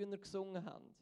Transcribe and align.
Jünger 0.00 0.18
gesungen 0.18 0.64
haben. 0.64 0.94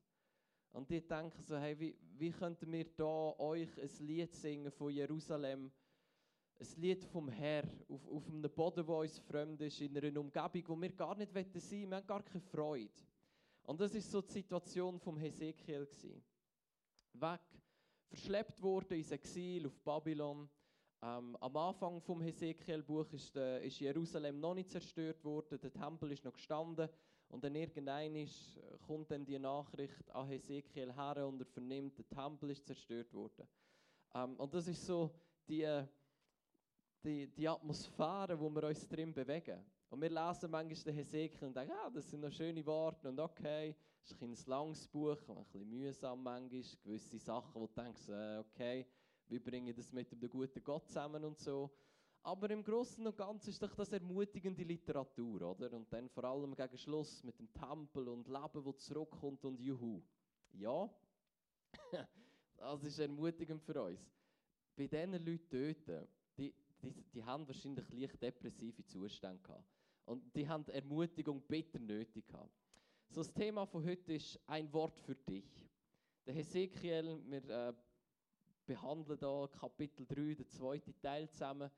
Und 0.73 0.91
die 0.91 1.01
denken 1.01 1.43
so, 1.43 1.57
hey, 1.57 1.79
wie, 1.79 1.97
wie 2.19 2.31
könnten 2.31 2.71
wir 2.71 2.85
da 2.97 3.35
euch 3.39 3.71
ein 3.81 4.07
Lied 4.07 4.35
singen 4.35 4.71
von 4.71 4.91
Jerusalem? 4.91 5.71
Ein 6.61 6.67
Lied 6.77 7.05
vom 7.05 7.29
Herr, 7.29 7.65
auf, 7.89 8.07
auf 8.09 8.29
einem 8.29 8.51
Boden, 8.51 8.85
der 8.85 8.97
uns 8.97 9.19
fremd 9.21 9.61
ist, 9.61 9.81
in 9.81 9.97
einer 9.97 10.21
Umgebung, 10.21 10.63
wo 10.67 10.81
wir 10.81 10.91
gar 10.91 11.17
nicht 11.17 11.33
sein 11.33 11.47
wollen. 11.55 11.91
Wir 11.91 11.97
haben 11.97 12.07
gar 12.07 12.23
keine 12.23 12.41
Freude. 12.41 12.91
Und 13.63 13.81
das 13.81 13.95
ist 13.95 14.11
so 14.11 14.21
die 14.21 14.33
Situation 14.33 14.99
vom 14.99 15.17
Hesekiel. 15.17 15.87
Weg, 17.13 17.41
verschleppt 18.09 18.61
worden 18.61 18.99
ins 18.99 19.13
Exil 19.13 19.67
auf 19.67 19.79
Babylon. 19.81 20.49
Ähm, 21.01 21.37
am 21.37 21.57
Anfang 21.57 22.01
vom 22.01 22.21
Hesekiel-Buch 22.21 23.13
ist, 23.13 23.37
äh, 23.37 23.65
ist, 23.65 23.79
Jerusalem 23.79 24.41
noch 24.41 24.55
nicht 24.55 24.71
zerstört 24.71 25.23
worden, 25.25 25.61
der 25.61 25.73
Tempel 25.73 26.11
ist 26.11 26.25
noch 26.25 26.33
gestanden. 26.33 26.89
Und 27.29 27.45
dann 27.45 27.55
irgendein 27.55 28.17
äh, 28.17 28.29
kommt 28.87 29.11
dann 29.11 29.25
die 29.25 29.39
Nachricht 29.39 30.11
an 30.11 30.27
Hesekiel 30.29 30.93
her 30.95 31.27
und 31.27 31.41
er 31.41 31.47
vernimmt, 31.47 31.99
der 31.99 32.09
Tempel 32.09 32.51
ist 32.51 32.67
zerstört 32.67 33.13
worden. 33.13 33.47
Ähm, 34.15 34.35
und 34.37 34.55
das 34.55 34.67
ist 34.67 34.85
so 34.85 35.11
die, 35.47 35.85
die, 37.05 37.27
die 37.29 37.49
Atmosphäre, 37.49 38.39
wo 38.39 38.49
wir 38.51 38.65
uns 38.65 38.89
drin 38.89 39.13
bewegen. 39.13 39.63
Und 39.91 40.01
wir 40.03 40.11
lesen 40.11 40.51
manchmal 40.51 40.85
den 40.85 40.95
Hesekiel 40.95 41.49
und 41.49 41.57
denken, 41.57 41.75
ah, 41.85 41.91
das 41.91 42.09
sind 42.11 42.21
noch 42.21 42.33
schöne 42.33 42.65
Worte 42.65 43.09
und 43.09 43.19
okay, 43.21 43.75
es 44.03 44.11
ist 44.11 44.23
ein 44.23 44.51
langes 44.51 44.87
Buch, 44.87 45.19
ein 45.29 45.45
bisschen 45.45 45.69
mühsam 45.69 46.23
manchmal, 46.23 46.63
gewisse 46.83 47.19
Sachen, 47.19 47.61
wo 47.61 47.67
du 47.67 47.75
denkst, 47.75 48.09
äh, 48.09 48.39
okay, 48.39 48.87
wir 49.29 49.43
bringen 49.43 49.75
das 49.75 49.93
mit 49.93 50.11
dem 50.11 50.29
guten 50.31 50.63
Gott 50.65 50.87
zusammen 50.89 51.25
und 51.25 51.39
so. 51.39 51.71
Aber 52.23 52.51
im 52.51 52.63
Großen 52.63 53.07
und 53.07 53.17
Ganzen 53.17 53.51
ist 53.51 53.63
doch 53.63 53.75
das 53.75 53.93
ermutigende 53.93 54.63
Literatur, 54.63 55.43
oder? 55.43 55.73
Und 55.73 55.93
dann 55.93 56.09
vor 56.09 56.25
allem 56.25 56.55
gegen 56.55 56.79
Schluss 56.79 57.23
mit 57.23 57.39
dem 57.39 57.53
Tempel 57.53 58.09
und 58.09 58.29
Leben, 58.29 58.65
wo 58.65 58.73
zurückkommt 58.73 59.45
und 59.45 59.61
Juhu. 59.61 60.03
Ja, 60.53 60.91
das 62.57 62.85
ist 62.85 62.99
ermutigend 62.99 63.63
für 63.63 63.83
uns. 63.83 64.01
Bei 64.77 64.87
diesen 64.87 65.13
Leuten 65.13 65.49
dort, 65.51 66.09
die, 66.37 66.55
die, 66.83 67.05
die 67.13 67.25
haben 67.25 67.47
wahrscheinlich 67.47 67.89
leicht 67.91 68.23
depressive 68.23 68.85
Zustände 68.85 69.43
gehabt. 69.43 69.65
Und 70.05 70.35
die 70.35 70.49
haben 70.49 70.67
Ermutigung 70.69 71.43
bitter 71.43 71.79
nötig 71.79 72.27
gehabt. 72.27 72.53
So, 73.11 73.21
das 73.21 73.33
Thema 73.33 73.67
von 73.67 73.85
heute 73.85 74.15
ist 74.15 74.39
ein 74.47 74.73
Wort 74.73 74.99
für 75.01 75.15
dich. 75.15 75.69
Der 76.27 76.35
Hesekiel, 76.35 77.23
wir 77.27 77.45
äh, 77.49 77.73
behandeln 78.67 79.19
da 79.19 79.49
Kapitel 79.49 80.07
3, 80.07 80.35
der 80.35 80.49
zweite 80.49 80.99
Teil 81.01 81.29
zusammen. 81.31 81.71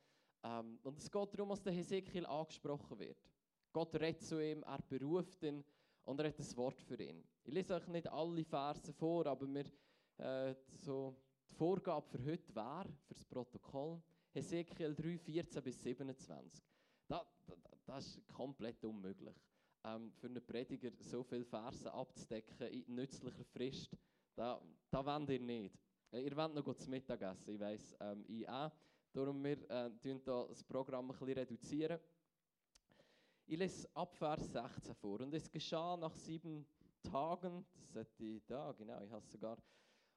Ähm, 0.43 0.79
und 0.83 0.99
es 0.99 1.11
geht 1.11 1.35
darum, 1.35 1.51
dass 1.51 1.63
der 1.63 1.73
Hesekiel 1.73 2.27
angesprochen 2.27 2.99
wird. 2.99 3.19
Gott 3.73 3.95
redet 3.95 4.23
zu 4.23 4.43
ihm, 4.43 4.63
er 4.63 4.81
beruft 4.89 5.43
ihn 5.43 5.65
und 6.05 6.19
er 6.21 6.29
hat 6.29 6.39
ein 6.39 6.57
Wort 6.57 6.81
für 6.81 7.01
ihn. 7.01 7.23
Ich 7.45 7.53
lese 7.53 7.75
euch 7.75 7.87
nicht 7.89 8.09
alle 8.09 8.45
Verse 8.45 8.93
vor, 8.93 9.27
aber 9.27 9.47
wir, 9.47 9.67
äh, 10.19 10.55
so 10.73 11.15
die 11.49 11.55
Vorgabe 11.55 12.07
für 12.07 12.25
heute 12.25 12.55
wäre, 12.55 12.89
für 13.07 13.15
das 13.15 13.25
Protokoll, 13.25 14.01
Hesekiel 14.33 14.95
3, 14.95 15.19
14 15.19 15.63
bis 15.63 15.83
27. 15.83 16.63
Da, 17.07 17.27
da, 17.47 17.55
das 17.87 18.07
ist 18.07 18.29
komplett 18.29 18.85
unmöglich. 18.85 19.37
Ähm, 19.85 20.13
für 20.13 20.27
einen 20.27 20.45
Prediger 20.45 20.91
so 20.99 21.23
viele 21.23 21.45
Verse 21.45 21.93
abzudecken 21.93 22.69
in 22.69 22.95
nützlicher 22.95 23.45
Frist, 23.45 23.97
da, 24.35 24.61
da 24.91 25.05
wollt 25.05 25.31
ihr 25.31 25.41
nicht. 25.41 25.79
Ihr 26.13 26.37
wollt 26.37 26.55
noch 26.55 26.75
zu 26.75 26.91
Mittag 26.91 27.23
essen, 27.23 27.55
ich 27.55 27.61
weiss, 27.61 27.97
ähm, 28.01 28.25
ich 28.27 28.49
auch. 28.49 28.73
Darum 29.13 29.43
wir 29.43 29.69
äh, 29.69 29.91
hier 30.03 30.21
das 30.25 30.63
Programm 30.63 31.11
ein 31.11 31.19
bisschen 31.19 31.39
reduzieren. 31.39 31.99
Ich 33.45 33.59
lese 33.59 33.89
ab 33.95 34.15
Vers 34.15 34.53
16 34.53 34.95
vor. 34.95 35.21
Und 35.21 35.35
es 35.35 35.51
geschah 35.51 35.97
nach 35.97 36.15
sieben 36.15 36.65
Tagen, 37.03 37.67
das 37.93 38.17
sollte 38.17 38.25
ich 38.25 38.47
da, 38.47 38.71
genau, 38.73 39.03
ich 39.03 39.11
habe 39.11 39.27
sogar. 39.27 39.59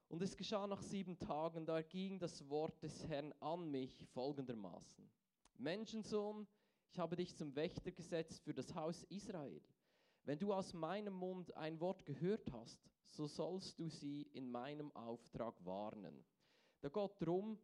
Und 0.10 0.22
es 0.22 0.38
geschah 0.38 0.68
nach 0.68 0.84
sieben 0.84 1.18
Tagen, 1.18 1.66
da 1.66 1.82
ging 1.82 2.20
das 2.20 2.48
Wort 2.48 2.84
des 2.84 3.08
Herrn 3.08 3.34
an 3.40 3.72
mich 3.72 4.06
folgendermaßen. 4.14 5.10
Menschensohn, 5.58 6.46
ich 6.92 7.00
habe 7.00 7.16
dich 7.16 7.36
zum 7.36 7.56
Wächter 7.56 7.92
gesetzt 7.92 8.44
für 8.44 8.54
das 8.54 8.76
Haus 8.76 9.04
Israel. 9.06 9.64
Wenn 10.24 10.38
du 10.38 10.54
aus 10.54 10.72
meinem 10.74 11.16
Mund 11.16 11.58
ein 11.58 11.80
Wort 11.80 12.06
gehört 12.06 12.52
hast, 12.52 12.80
so 13.08 13.26
sollst 13.26 13.80
du 13.80 13.90
sie 13.90 14.22
in 14.34 14.52
meinem 14.52 14.96
Auftrag 14.96 15.56
warnen. 15.66 16.24
Da 16.82 16.90
geht 16.90 17.20
darum, 17.20 17.58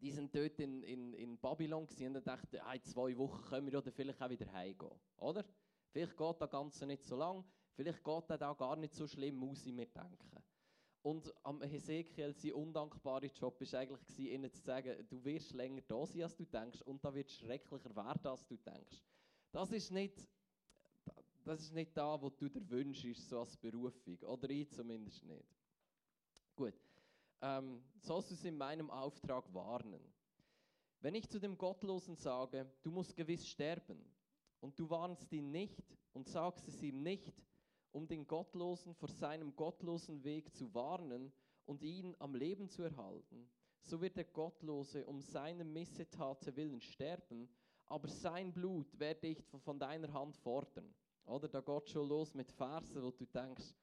die 0.00 0.12
sind 0.12 0.34
dort 0.34 0.58
in, 0.60 0.82
in, 0.82 1.14
in 1.14 1.38
Babylon 1.38 1.86
und 1.86 2.26
dachten, 2.26 2.56
in 2.56 2.82
zwei 2.82 3.16
Wochen 3.16 3.42
können 3.48 3.66
wir 3.66 3.78
oder 3.78 3.92
vielleicht 3.92 4.22
auch 4.22 4.30
wieder 4.30 4.52
heimgehen. 4.52 5.00
Oder? 5.16 5.44
Vielleicht 5.90 6.16
geht 6.16 6.40
das 6.40 6.50
Ganze 6.50 6.86
nicht 6.86 7.04
so 7.04 7.16
lang, 7.16 7.44
vielleicht 7.74 8.04
geht 8.04 8.24
das 8.28 8.42
auch 8.42 8.56
gar 8.56 8.76
nicht 8.76 8.94
so 8.94 9.06
schlimm 9.06 9.42
aus, 9.42 9.64
wie 9.64 9.76
wir 9.76 9.86
denken. 9.86 10.42
Und 11.02 11.32
am 11.44 11.62
Hesekiel, 11.62 12.34
sein 12.34 12.52
undankbarer 12.52 13.26
Job 13.26 13.60
war 13.60 13.78
eigentlich, 13.78 14.18
ihnen 14.18 14.50
zu 14.50 14.60
sagen, 14.60 15.06
du 15.08 15.24
wirst 15.24 15.52
länger 15.52 15.82
da 15.86 16.04
sein, 16.04 16.24
als 16.24 16.34
du 16.34 16.44
denkst, 16.44 16.82
und 16.82 17.04
da 17.04 17.14
wird 17.14 17.30
schrecklicher 17.30 17.94
werden, 17.94 18.26
als 18.26 18.44
du 18.46 18.56
denkst. 18.56 19.04
Das 19.52 19.70
ist 19.70 19.92
nicht, 19.92 20.26
das 21.44 21.60
ist 21.60 21.72
nicht 21.72 21.96
da, 21.96 22.20
was 22.20 22.36
du 22.36 22.48
dir 22.48 22.68
wünschst, 22.68 23.28
so 23.28 23.38
als 23.38 23.56
Berufung. 23.56 24.18
Oder 24.18 24.50
ich 24.50 24.68
zumindest 24.72 25.24
nicht. 25.24 25.46
Gut. 26.56 26.74
Ähm, 27.40 27.82
sollst 27.98 28.30
du 28.30 28.34
es 28.34 28.44
in 28.44 28.56
meinem 28.56 28.90
Auftrag 28.90 29.52
warnen. 29.52 30.00
Wenn 31.00 31.14
ich 31.14 31.28
zu 31.28 31.38
dem 31.38 31.56
Gottlosen 31.58 32.16
sage, 32.16 32.70
du 32.82 32.90
musst 32.90 33.14
gewiss 33.14 33.46
sterben, 33.46 34.04
und 34.60 34.78
du 34.78 34.88
warnst 34.90 35.32
ihn 35.32 35.50
nicht 35.50 35.96
und 36.12 36.28
sagst 36.28 36.66
es 36.68 36.82
ihm 36.82 37.02
nicht, 37.02 37.32
um 37.92 38.06
den 38.06 38.26
Gottlosen 38.26 38.94
vor 38.94 39.08
seinem 39.08 39.54
gottlosen 39.54 40.24
Weg 40.24 40.54
zu 40.54 40.74
warnen 40.74 41.32
und 41.66 41.82
ihn 41.82 42.16
am 42.18 42.34
Leben 42.34 42.68
zu 42.68 42.82
erhalten, 42.82 43.48
so 43.80 44.00
wird 44.00 44.16
der 44.16 44.24
Gottlose 44.24 45.06
um 45.06 45.20
seine 45.20 45.64
Missetate 45.64 46.54
willen 46.56 46.80
sterben, 46.80 47.48
aber 47.86 48.08
sein 48.08 48.52
Blut 48.52 48.98
werde 48.98 49.28
ich 49.28 49.42
von 49.44 49.78
deiner 49.78 50.12
Hand 50.12 50.36
fordern. 50.36 50.92
Oder 51.24 51.48
da 51.48 51.60
geht 51.60 51.88
schon 51.90 52.08
los 52.08 52.34
mit 52.34 52.50
Versen, 52.50 53.02
wo 53.02 53.10
du 53.10 53.24
denkst, 53.26 53.74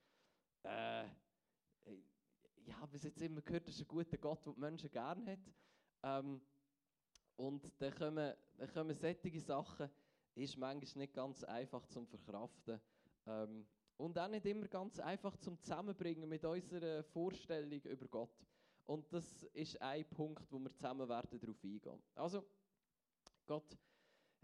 äh, 0.63 1.05
habe 2.71 2.91
bis 2.91 3.03
jetzt 3.03 3.21
immer 3.21 3.41
gehört, 3.41 3.67
das 3.67 3.75
ist 3.75 3.81
ein 3.81 3.87
guter 3.87 4.17
Gott, 4.17 4.45
der 4.45 4.53
die 4.53 4.59
Menschen 4.59 4.91
gerne 4.91 5.31
hat. 5.31 5.53
Ähm, 6.03 6.41
und 7.35 7.71
dann 7.79 7.95
kommen, 7.95 8.33
dann 8.57 8.73
kommen 8.73 8.95
solche 8.95 9.39
Sachen, 9.39 9.89
ist 10.35 10.57
manchmal 10.57 11.03
nicht 11.03 11.13
ganz 11.13 11.43
einfach 11.43 11.85
zum 11.87 12.07
Verkraften. 12.07 12.79
Ähm, 13.25 13.65
und 13.97 14.17
auch 14.17 14.27
nicht 14.27 14.45
immer 14.45 14.67
ganz 14.67 14.99
einfach 14.99 15.37
zum 15.37 15.59
Zusammenbringen 15.59 16.27
mit 16.27 16.43
unserer 16.43 17.03
Vorstellung 17.03 17.81
über 17.81 18.07
Gott. 18.07 18.45
Und 18.85 19.11
das 19.13 19.43
ist 19.53 19.81
ein 19.81 20.05
Punkt, 20.09 20.51
wo 20.51 20.59
wir 20.59 20.73
zusammen 20.73 21.07
werden 21.07 21.39
darauf 21.39 21.63
eingehen. 21.63 22.01
Also, 22.15 22.43
Gott 23.45 23.77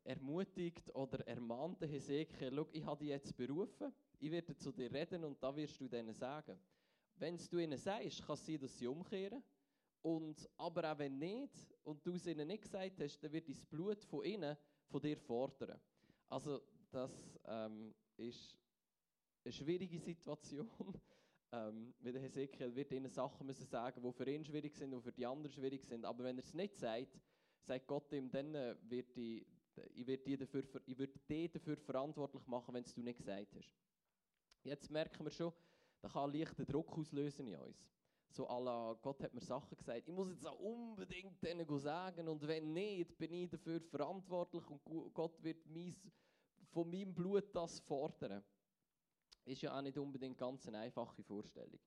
ermutigt 0.04 0.94
oder 0.96 1.26
ermahnt 1.28 1.82
Hesekiel, 1.82 2.52
schau, 2.56 2.68
ich 2.72 2.86
habe 2.86 3.00
dich 3.00 3.10
jetzt 3.10 3.36
berufen, 3.36 3.94
ich 4.20 4.32
werde 4.32 4.56
zu 4.56 4.72
dir 4.72 4.92
reden 4.92 5.24
und 5.24 5.42
da 5.42 5.56
wirst 5.56 5.80
du 5.80 5.88
denen 5.88 6.14
sagen. 6.14 6.58
Wenn 7.20 7.38
du 7.38 7.60
ihnen 7.60 7.78
sagst, 7.78 8.26
kann 8.26 8.36
es 8.36 8.46
sein, 8.46 8.60
dass 8.60 8.78
sie 8.78 8.88
umkehren. 8.88 9.44
Und, 10.02 10.50
aber 10.56 10.92
auch 10.92 10.98
wenn 10.98 11.20
nicht 11.20 11.54
und 11.84 12.06
du 12.06 12.14
es 12.14 12.26
ihnen 12.26 12.48
nicht 12.48 12.64
gesagt 12.64 13.00
hast, 13.02 13.20
dann 13.20 13.34
wird 13.34 13.50
das 13.50 13.66
Blut 13.66 14.02
von 14.06 14.24
ihnen 14.24 14.56
von 14.88 15.02
dir 15.02 15.18
fordern. 15.18 15.78
Also 16.30 16.62
das 16.90 17.12
ähm, 17.46 17.94
ist 18.16 18.58
eine 19.44 19.52
schwierige 19.52 20.00
Situation. 20.00 20.70
ähm, 21.52 21.94
der 22.00 22.22
Hesekiel 22.22 22.74
wird 22.74 22.94
ihnen 22.94 23.10
Sachen 23.10 23.46
müssen 23.46 23.68
sagen, 23.68 24.02
die 24.02 24.14
für 24.14 24.30
ihn 24.30 24.46
schwierig 24.46 24.74
sind 24.76 24.94
und 24.94 25.02
für 25.02 25.12
die 25.12 25.26
anderen 25.26 25.52
schwierig 25.52 25.84
sind. 25.84 26.06
Aber 26.06 26.24
wenn 26.24 26.38
er 26.38 26.44
es 26.44 26.54
nicht 26.54 26.78
sagt, 26.78 27.20
sagt 27.62 27.88
Gott 27.88 28.14
ihm, 28.14 28.32
dann 28.32 28.56
äh, 28.56 28.76
wird 28.84 29.14
die, 29.18 29.46
ich 29.94 30.08
werde 30.08 30.24
dich 30.24 30.38
dafür, 30.38 30.64
ich 30.86 31.52
dafür 31.52 31.78
verantwortlich 31.78 32.48
machen, 32.48 32.74
wenn 32.74 32.84
es 32.84 32.94
du 32.94 33.02
nicht 33.02 33.18
gesagt 33.18 33.54
hast. 33.56 33.76
Jetzt 34.64 34.90
merken 34.90 35.24
wir 35.26 35.32
schon, 35.32 35.54
da 36.02 36.10
kann 36.10 36.34
leichter 36.34 36.66
Druck 36.66 36.98
auslösen 36.98 37.48
in 37.48 37.60
uns. 37.60 37.90
So 38.32 38.48
la, 38.48 38.94
Gott 39.02 39.22
hat 39.24 39.34
mir 39.34 39.42
Sachen 39.42 39.76
gesagt, 39.76 40.08
ich 40.08 40.14
muss 40.14 40.30
jetzt 40.30 40.46
auch 40.46 40.60
unbedingt 40.60 41.42
denen 41.44 41.80
sagen 41.80 42.28
und 42.28 42.48
wenn 42.48 42.74
nicht, 42.74 43.18
bin 43.18 43.34
ich 43.34 43.50
dafür 43.50 43.82
verantwortlich 43.82 44.64
und 44.70 45.14
Gott 45.14 45.42
wird 45.44 45.66
mies, 45.66 46.00
von 46.70 46.90
meinem 46.90 47.14
Blut 47.14 47.54
das 47.56 47.80
fordern. 47.80 48.44
Ist 49.46 49.64
ja 49.64 49.76
auch 49.76 49.82
nicht 49.82 49.98
unbedingt 49.98 50.38
ganz 50.38 50.68
eine 50.68 50.78
einfache 50.78 51.24
Vorstellung. 51.24 51.80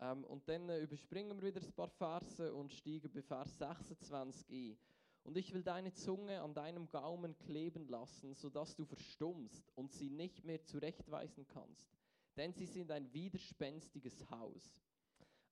Ähm, 0.00 0.24
und 0.24 0.48
dann 0.48 0.68
äh, 0.68 0.80
überspringen 0.80 1.40
wir 1.40 1.54
wieder 1.54 1.64
ein 1.64 1.72
paar 1.72 1.88
Verse 1.90 2.52
und 2.52 2.72
steigen 2.72 3.12
bei 3.12 3.22
Vers 3.22 3.56
26 3.56 4.50
ein. 4.50 4.78
Und 5.22 5.36
ich 5.36 5.52
will 5.54 5.62
deine 5.62 5.92
Zunge 5.92 6.40
an 6.40 6.52
deinem 6.52 6.88
Gaumen 6.88 7.38
kleben 7.38 7.86
lassen, 7.88 8.34
sodass 8.34 8.74
du 8.74 8.84
verstummst 8.84 9.70
und 9.76 9.92
sie 9.92 10.10
nicht 10.10 10.44
mehr 10.44 10.64
zurechtweisen 10.64 11.46
kannst 11.46 11.96
denn 12.36 12.52
sie 12.52 12.66
sind 12.66 12.90
ein 12.90 13.12
widerspenstiges 13.12 14.28
Haus. 14.30 14.78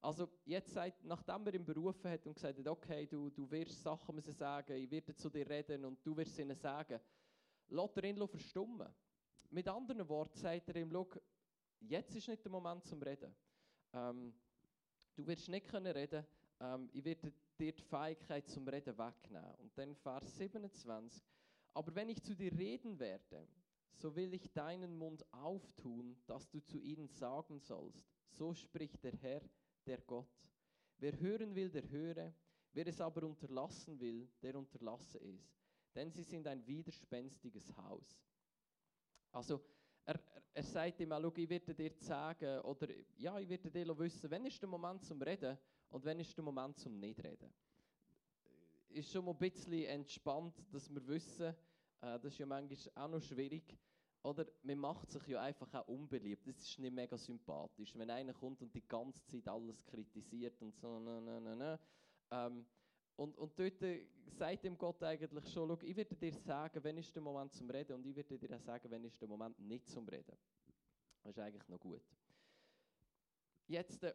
Also 0.00 0.28
jetzt, 0.44 0.74
seit, 0.74 1.02
nachdem 1.02 1.46
er 1.46 1.54
ihn 1.54 1.64
berufen 1.64 2.10
hat 2.10 2.26
und 2.26 2.34
gesagt 2.34 2.58
hat, 2.58 2.68
okay, 2.68 3.06
du, 3.06 3.30
du 3.30 3.50
wirst 3.50 3.82
Sachen 3.82 4.14
müssen 4.14 4.34
sagen, 4.34 4.76
ich 4.76 4.90
werde 4.90 5.14
zu 5.14 5.30
dir 5.30 5.48
reden 5.48 5.84
und 5.86 6.04
du 6.04 6.14
wirst 6.14 6.38
ihnen 6.38 6.54
sagen, 6.54 7.00
lässt 7.68 7.96
er 7.96 8.04
ihn 8.04 8.28
verstummen. 8.28 8.88
Mit 9.48 9.66
anderen 9.66 10.06
Worten 10.08 10.36
sagt 10.36 10.68
er 10.68 10.76
ihm, 10.76 10.94
jetzt 11.80 12.14
ist 12.14 12.28
nicht 12.28 12.44
der 12.44 12.52
Moment 12.52 12.84
zum 12.84 13.00
Reden. 13.02 13.34
Ähm, 13.94 14.34
du 15.14 15.26
wirst 15.26 15.48
nicht 15.48 15.68
können 15.68 15.92
reden, 15.92 16.26
ähm, 16.60 16.90
ich 16.92 17.04
werde 17.04 17.32
dir 17.58 17.72
die 17.72 17.82
Fähigkeit 17.82 18.46
zum 18.48 18.68
Reden 18.68 18.98
wegnehmen. 18.98 19.54
Und 19.56 19.78
dann 19.78 19.94
Vers 19.94 20.36
27. 20.36 21.22
Aber 21.72 21.94
wenn 21.94 22.08
ich 22.08 22.22
zu 22.22 22.34
dir 22.34 22.52
reden 22.52 22.98
werde, 22.98 23.48
so 23.94 24.14
will 24.14 24.34
ich 24.34 24.52
deinen 24.52 24.96
Mund 24.98 25.24
auftun, 25.32 26.16
dass 26.26 26.48
du 26.50 26.60
zu 26.60 26.78
ihnen 26.78 27.08
sagen 27.08 27.58
sollst, 27.60 28.04
so 28.30 28.52
spricht 28.54 29.02
der 29.04 29.16
Herr, 29.16 29.42
der 29.86 30.00
Gott. 30.02 30.28
Wer 30.98 31.18
hören 31.18 31.54
will, 31.54 31.70
der 31.70 31.88
höre, 31.88 32.32
wer 32.72 32.86
es 32.86 33.00
aber 33.00 33.24
unterlassen 33.24 33.98
will, 34.00 34.28
der 34.42 34.56
unterlasse 34.56 35.18
es. 35.18 35.54
Denn 35.94 36.10
sie 36.10 36.22
sind 36.22 36.46
ein 36.46 36.66
widerspenstiges 36.66 37.76
Haus. 37.76 38.24
Also, 39.30 39.60
er, 40.04 40.20
er, 40.52 40.62
sagt 40.62 41.00
ihm 41.00 41.12
ich 41.36 41.48
werde 41.48 41.74
dir 41.74 41.92
sagen, 41.98 42.60
oder 42.60 42.88
ja, 43.16 43.38
ich 43.38 43.48
werde 43.48 43.70
dir 43.70 43.98
wissen, 43.98 44.30
wann 44.30 44.44
ist 44.44 44.60
der 44.60 44.68
Moment 44.68 45.02
zum 45.04 45.20
Reden 45.22 45.56
und 45.88 46.04
wann 46.04 46.18
ist 46.20 46.36
der 46.36 46.44
Moment 46.44 46.78
zum 46.78 46.98
Nicht-Reden. 46.98 47.52
Ist 48.88 49.10
schon 49.10 49.24
mal 49.24 49.32
ein 49.32 49.38
bisschen 49.38 49.84
entspannt, 49.86 50.54
dass 50.70 50.92
wir 50.92 51.06
wissen, 51.06 51.54
äh, 52.04 52.18
das 52.20 52.32
ist 52.32 52.38
ja 52.38 52.46
manchmal 52.46 53.04
auch 53.04 53.08
noch 53.08 53.22
schwierig, 53.22 53.76
oder 54.22 54.46
man 54.62 54.78
macht 54.78 55.10
sich 55.10 55.26
ja 55.26 55.42
einfach 55.42 55.72
auch 55.74 55.88
unbeliebt. 55.88 56.46
Das 56.46 56.56
ist 56.56 56.78
nicht 56.78 56.94
mega 56.94 57.16
sympathisch, 57.16 57.94
wenn 57.96 58.10
einer 58.10 58.32
kommt 58.32 58.62
und 58.62 58.74
die 58.74 58.86
ganze 58.86 59.24
Zeit 59.26 59.46
alles 59.48 59.84
kritisiert 59.84 60.60
und 60.62 60.74
so, 60.76 60.98
na, 60.98 61.20
na, 61.20 61.40
na, 61.40 61.54
na. 61.54 61.80
Ähm, 62.30 62.66
und, 63.16 63.36
und 63.36 63.58
dort 63.58 63.84
sagt 64.26 64.64
dem 64.64 64.76
Gott 64.76 65.02
eigentlich 65.02 65.46
schon, 65.52 65.76
ich 65.82 65.96
werde 65.96 66.16
dir 66.16 66.32
sagen, 66.32 66.82
wenn 66.82 66.96
ist 66.96 67.14
der 67.14 67.22
Moment 67.22 67.52
zum 67.52 67.70
Reden 67.70 67.92
und 67.92 68.06
ich 68.06 68.16
werde 68.16 68.38
dir 68.38 68.56
auch 68.56 68.60
sagen, 68.60 68.90
wenn 68.90 69.04
ist 69.04 69.20
der 69.20 69.28
Moment 69.28 69.58
nicht 69.60 69.88
zum 69.88 70.08
Reden. 70.08 70.36
Das 71.22 71.36
ist 71.36 71.38
eigentlich 71.38 71.68
noch 71.68 71.78
gut. 71.78 72.02
Jetzt, 73.66 74.02
äh, 74.02 74.14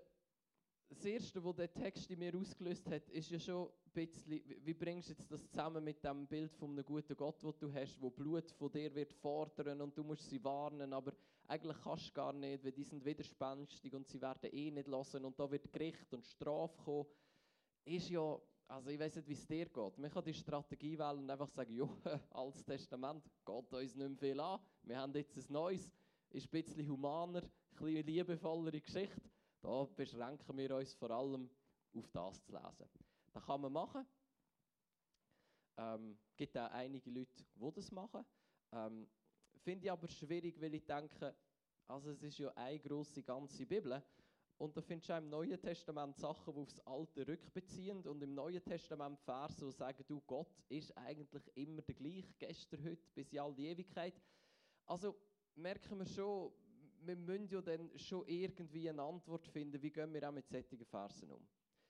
das 0.90 1.06
Erste, 1.06 1.44
was 1.44 1.56
der 1.56 1.72
Text 1.72 2.10
in 2.10 2.20
mir 2.20 2.36
ausgelöst 2.36 2.90
hat, 2.90 3.08
ist 3.10 3.30
ja 3.30 3.40
schon 3.40 3.68
ein 3.68 3.92
bisschen, 3.94 4.42
wie 4.64 4.74
bringst 4.74 5.10
du 5.10 5.14
jetzt 5.14 5.32
das 5.32 5.48
zusammen 5.48 5.84
mit 5.84 6.04
dem 6.04 6.26
Bild 6.26 6.54
von 6.56 6.72
einem 6.72 6.84
guten 6.84 7.16
Gott, 7.16 7.44
das 7.44 7.58
du 7.58 7.72
hast, 7.72 8.02
wo 8.02 8.10
Blut 8.10 8.52
von 8.52 8.72
dir 8.72 8.94
wird 8.96 9.14
fordern 9.14 9.82
und 9.82 9.96
du 9.98 10.04
musst 10.04 10.28
sie 10.28 10.44
warnen, 10.44 10.92
aber 10.92 11.14
eigentlich 11.48 11.78
kannst 11.84 12.10
du 12.10 12.14
gar 12.14 12.34
nicht, 12.34 12.64
weil 12.64 12.72
die 12.72 12.84
sind 12.84 13.06
widerspenstig 13.06 13.94
und 13.94 14.08
sie 14.08 14.22
werden 14.22 14.50
eh 14.52 14.72
nicht 14.72 14.88
lassen 14.88 15.24
und 15.26 15.40
da 15.40 15.50
wird 15.50 15.72
Gericht 15.72 16.12
und 16.14 16.26
Strafe 16.26 16.82
kommen, 16.84 17.06
ist 17.86 18.10
ja, 18.10 18.40
also 18.68 18.90
ich 18.90 19.00
weiß 19.00 19.16
nicht, 19.16 19.28
wie 19.28 19.34
es 19.34 19.48
dir 19.48 19.66
geht. 19.66 19.98
Man 19.98 20.12
kann 20.12 20.24
die 20.24 20.34
Strategie 20.34 20.98
wählen 20.98 21.20
und 21.20 21.30
einfach 21.30 21.50
sagen, 21.50 21.74
ja, 21.76 21.88
altes 22.32 22.64
Testament 22.64 23.24
geht 23.46 23.74
uns 23.74 23.96
nicht 23.96 24.10
mehr 24.10 24.18
viel 24.18 24.40
an, 24.40 24.60
wir 24.84 24.98
haben 24.98 25.14
jetzt 25.14 25.38
ein 25.38 25.54
neues, 25.54 25.92
ist 26.32 26.48
ein 26.48 26.64
bisschen 26.64 26.88
humaner, 26.88 27.44
ein 27.44 27.86
bisschen 27.86 28.06
liebevollere 28.06 28.82
Geschichte 28.82 29.22
da 29.62 29.86
beschränken 29.96 30.58
wir 30.58 30.76
uns 30.76 30.94
vor 30.94 31.12
allem 31.12 31.50
auf 31.96 32.10
das 32.12 32.44
zu 32.44 32.52
lesen. 32.52 32.90
Das 33.34 33.46
kann 33.46 33.62
man 33.62 33.74
machen. 33.74 34.06
Ähm, 35.78 36.18
gibt 36.36 36.58
auch 36.58 36.72
einige 36.72 37.10
Leute, 37.10 37.44
die 37.56 37.72
das 37.74 37.92
machen. 37.92 38.26
Ähm, 38.72 39.08
Finde 39.64 39.86
ich 39.86 39.92
aber 39.92 40.08
schwierig, 40.08 40.60
weil 40.62 40.74
ich 40.74 40.86
denke, 40.86 41.36
also 41.88 42.12
es 42.12 42.22
ist 42.22 42.38
ja 42.38 42.52
eine 42.56 42.80
große 42.80 43.24
ganze 43.24 43.66
Bibel. 43.66 44.02
Und 44.58 44.76
da 44.76 44.82
findest 44.82 45.10
du 45.10 45.14
auch 45.14 45.20
im 45.20 45.30
Neuen 45.30 45.60
Testament 45.60 46.18
Sachen, 46.18 46.54
die 46.54 46.60
aufs 46.60 46.80
Alte 46.82 47.26
rückbeziehen. 47.26 48.06
Und 48.06 48.22
im 48.22 48.36
Neuen 48.36 48.64
Testament 48.64 49.18
Verse, 49.22 49.66
die 49.66 49.72
sagen, 49.72 50.04
du, 50.06 50.22
Gott 50.22 50.54
ist 50.68 50.96
eigentlich 50.98 51.50
immer 51.56 51.82
der 51.82 51.96
gleiche, 51.96 52.34
gestern, 52.38 52.84
heute, 52.84 53.10
bis 53.14 53.32
in 53.32 53.40
all 53.40 53.56
die 53.56 53.68
Ewigkeit. 53.68 54.22
Also 54.86 55.16
merken 55.56 55.98
wir 56.00 56.06
schon, 56.06 56.52
wir 57.02 57.16
müssen 57.16 57.48
ja 57.50 57.62
dann 57.62 57.90
schon 57.98 58.28
irgendwie 58.28 58.90
eine 58.90 59.02
Antwort 59.02 59.48
finden, 59.48 59.82
wie 59.82 59.92
gehen 59.92 60.14
wir 60.14 60.28
auch 60.28 60.34
mit 60.34 60.48
solchen 60.48 60.84
Versen 60.86 61.32
um. 61.32 61.46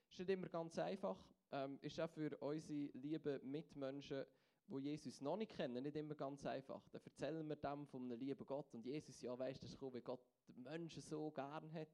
Ist 0.09 0.19
nicht 0.19 0.29
immer 0.29 0.47
ganz 0.47 0.77
einfach, 0.79 1.17
ähm, 1.51 1.77
ist 1.81 1.99
auch 1.99 2.09
für 2.09 2.35
unsere 2.37 2.89
lieben 2.93 3.51
Mitmenschen, 3.51 4.25
die 4.67 4.79
Jesus 4.79 5.21
noch 5.21 5.37
nicht 5.37 5.55
kennen, 5.55 5.83
nicht 5.83 5.95
immer 5.95 6.15
ganz 6.15 6.45
einfach. 6.45 6.87
Dann 6.89 7.01
erzählen 7.03 7.47
wir 7.47 7.55
dem 7.55 7.87
von 7.87 8.03
einem 8.03 8.19
lieben 8.19 8.45
Gott 8.45 8.73
und 8.73 8.85
Jesus, 8.85 9.21
ja, 9.21 9.37
weißt 9.37 9.63
du, 9.63 9.93
wie 9.93 10.01
Gott 10.01 10.21
die 10.47 10.59
Menschen 10.59 11.01
so 11.01 11.31
gern 11.31 11.71
hat. 11.73 11.89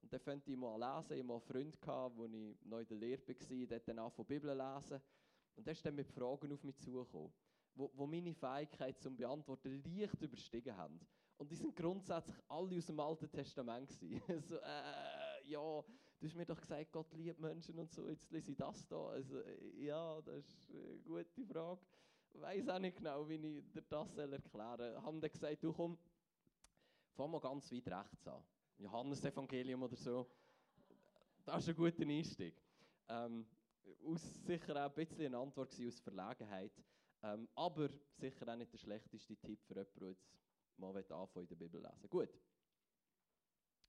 Und 0.00 0.12
dann 0.12 0.20
fängt 0.20 0.48
ich 0.48 0.56
mal 0.56 0.78
lesen, 0.78 1.18
ich 1.18 1.28
hatte 1.28 1.54
einen 1.54 1.72
Freund, 1.72 2.16
wo 2.16 2.24
ich 2.24 2.56
neu 2.64 2.80
in 2.80 2.88
der 2.88 2.96
Lehre 2.96 3.28
war, 3.28 3.66
der 3.66 3.80
dann 3.80 3.98
auch 3.98 4.12
von 4.12 4.26
Bibel 4.26 4.56
lesen. 4.56 5.00
Und 5.56 5.66
der 5.66 5.72
ist 5.72 5.84
dann 5.84 5.94
mit 5.96 6.10
Fragen 6.10 6.52
auf 6.52 6.62
mich 6.62 6.78
zugekommen, 6.78 7.32
wo, 7.74 7.90
wo 7.94 8.06
meine 8.06 8.32
Fähigkeit 8.32 9.00
zum 9.00 9.16
Beantworten 9.16 9.82
leicht 9.84 10.22
überstiegen 10.22 10.76
haben. 10.76 11.00
Und 11.38 11.50
die 11.52 11.54
sind 11.54 11.74
grundsätzlich 11.76 12.36
alle 12.48 12.76
aus 12.76 12.86
dem 12.86 12.98
Alten 12.98 13.30
Testament. 13.30 13.90
so, 14.42 14.56
äh, 14.56 15.48
ja, 15.48 15.60
du 15.60 16.26
hast 16.26 16.34
mir 16.34 16.44
doch 16.44 16.60
gesagt, 16.60 16.90
Gott 16.90 17.12
liebt 17.14 17.38
Menschen 17.38 17.78
und 17.78 17.92
so, 17.92 18.08
jetzt 18.08 18.30
lese 18.32 18.50
ich 18.50 18.56
das 18.56 18.86
da. 18.88 19.06
Also, 19.10 19.38
äh, 19.40 19.84
ja, 19.84 20.20
das 20.22 20.44
ist 20.44 20.70
eine 20.70 20.98
gute 21.24 21.46
Frage. 21.46 21.80
Ich 22.34 22.40
weiß 22.40 22.68
auch 22.68 22.78
nicht 22.80 22.96
genau, 22.96 23.28
wie 23.28 23.34
ich 23.34 23.70
dir 23.70 23.82
das 23.88 24.16
erklären 24.16 24.78
soll. 24.78 25.02
Haben 25.02 25.20
dann 25.20 25.30
gesagt, 25.30 25.62
du 25.62 25.72
komm, 25.72 25.96
fang 27.14 27.30
mal 27.30 27.40
ganz 27.40 27.70
weit 27.72 27.88
rechts 27.88 28.26
an. 28.26 28.42
Johannes-Evangelium 28.78 29.82
oder 29.82 29.96
so. 29.96 30.26
Das 31.44 31.62
ist 31.62 31.68
ein 31.68 31.76
guter 31.76 32.02
Einstieg. 32.02 32.60
Ähm, 33.08 33.46
aus 34.04 34.44
sicher 34.44 34.74
auch 34.74 34.90
ein 34.90 34.94
bisschen 34.94 35.26
eine 35.26 35.38
Antwort 35.38 35.72
aus 35.72 36.00
Verlegenheit. 36.00 36.72
Ähm, 37.22 37.48
aber 37.54 37.90
sicher 38.16 38.48
auch 38.48 38.56
nicht 38.56 38.72
der 38.72 38.78
schlechteste 38.78 39.36
Tipp 39.36 39.60
für 39.66 39.74
jemanden, 39.74 39.98
der 40.00 40.08
jetzt 40.10 40.28
mal 40.78 40.96
anfangen 40.96 41.44
in 41.44 41.48
der 41.48 41.56
Bibel 41.56 41.80
lesen. 41.80 42.08
Gut. 42.08 42.30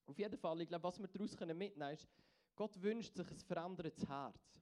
Auf 0.05 0.17
jeden 0.17 0.37
Fall, 0.37 0.61
ich 0.61 0.67
glaube, 0.67 0.83
was 0.83 0.99
wir 0.99 1.07
daraus 1.07 1.39
mitnehmen 1.39 1.73
können, 1.73 1.93
ist, 1.93 2.07
Gott 2.55 2.81
wünscht 2.81 3.15
sich 3.15 3.29
ein 3.29 3.37
verändertes 3.37 4.07
Herz. 4.07 4.61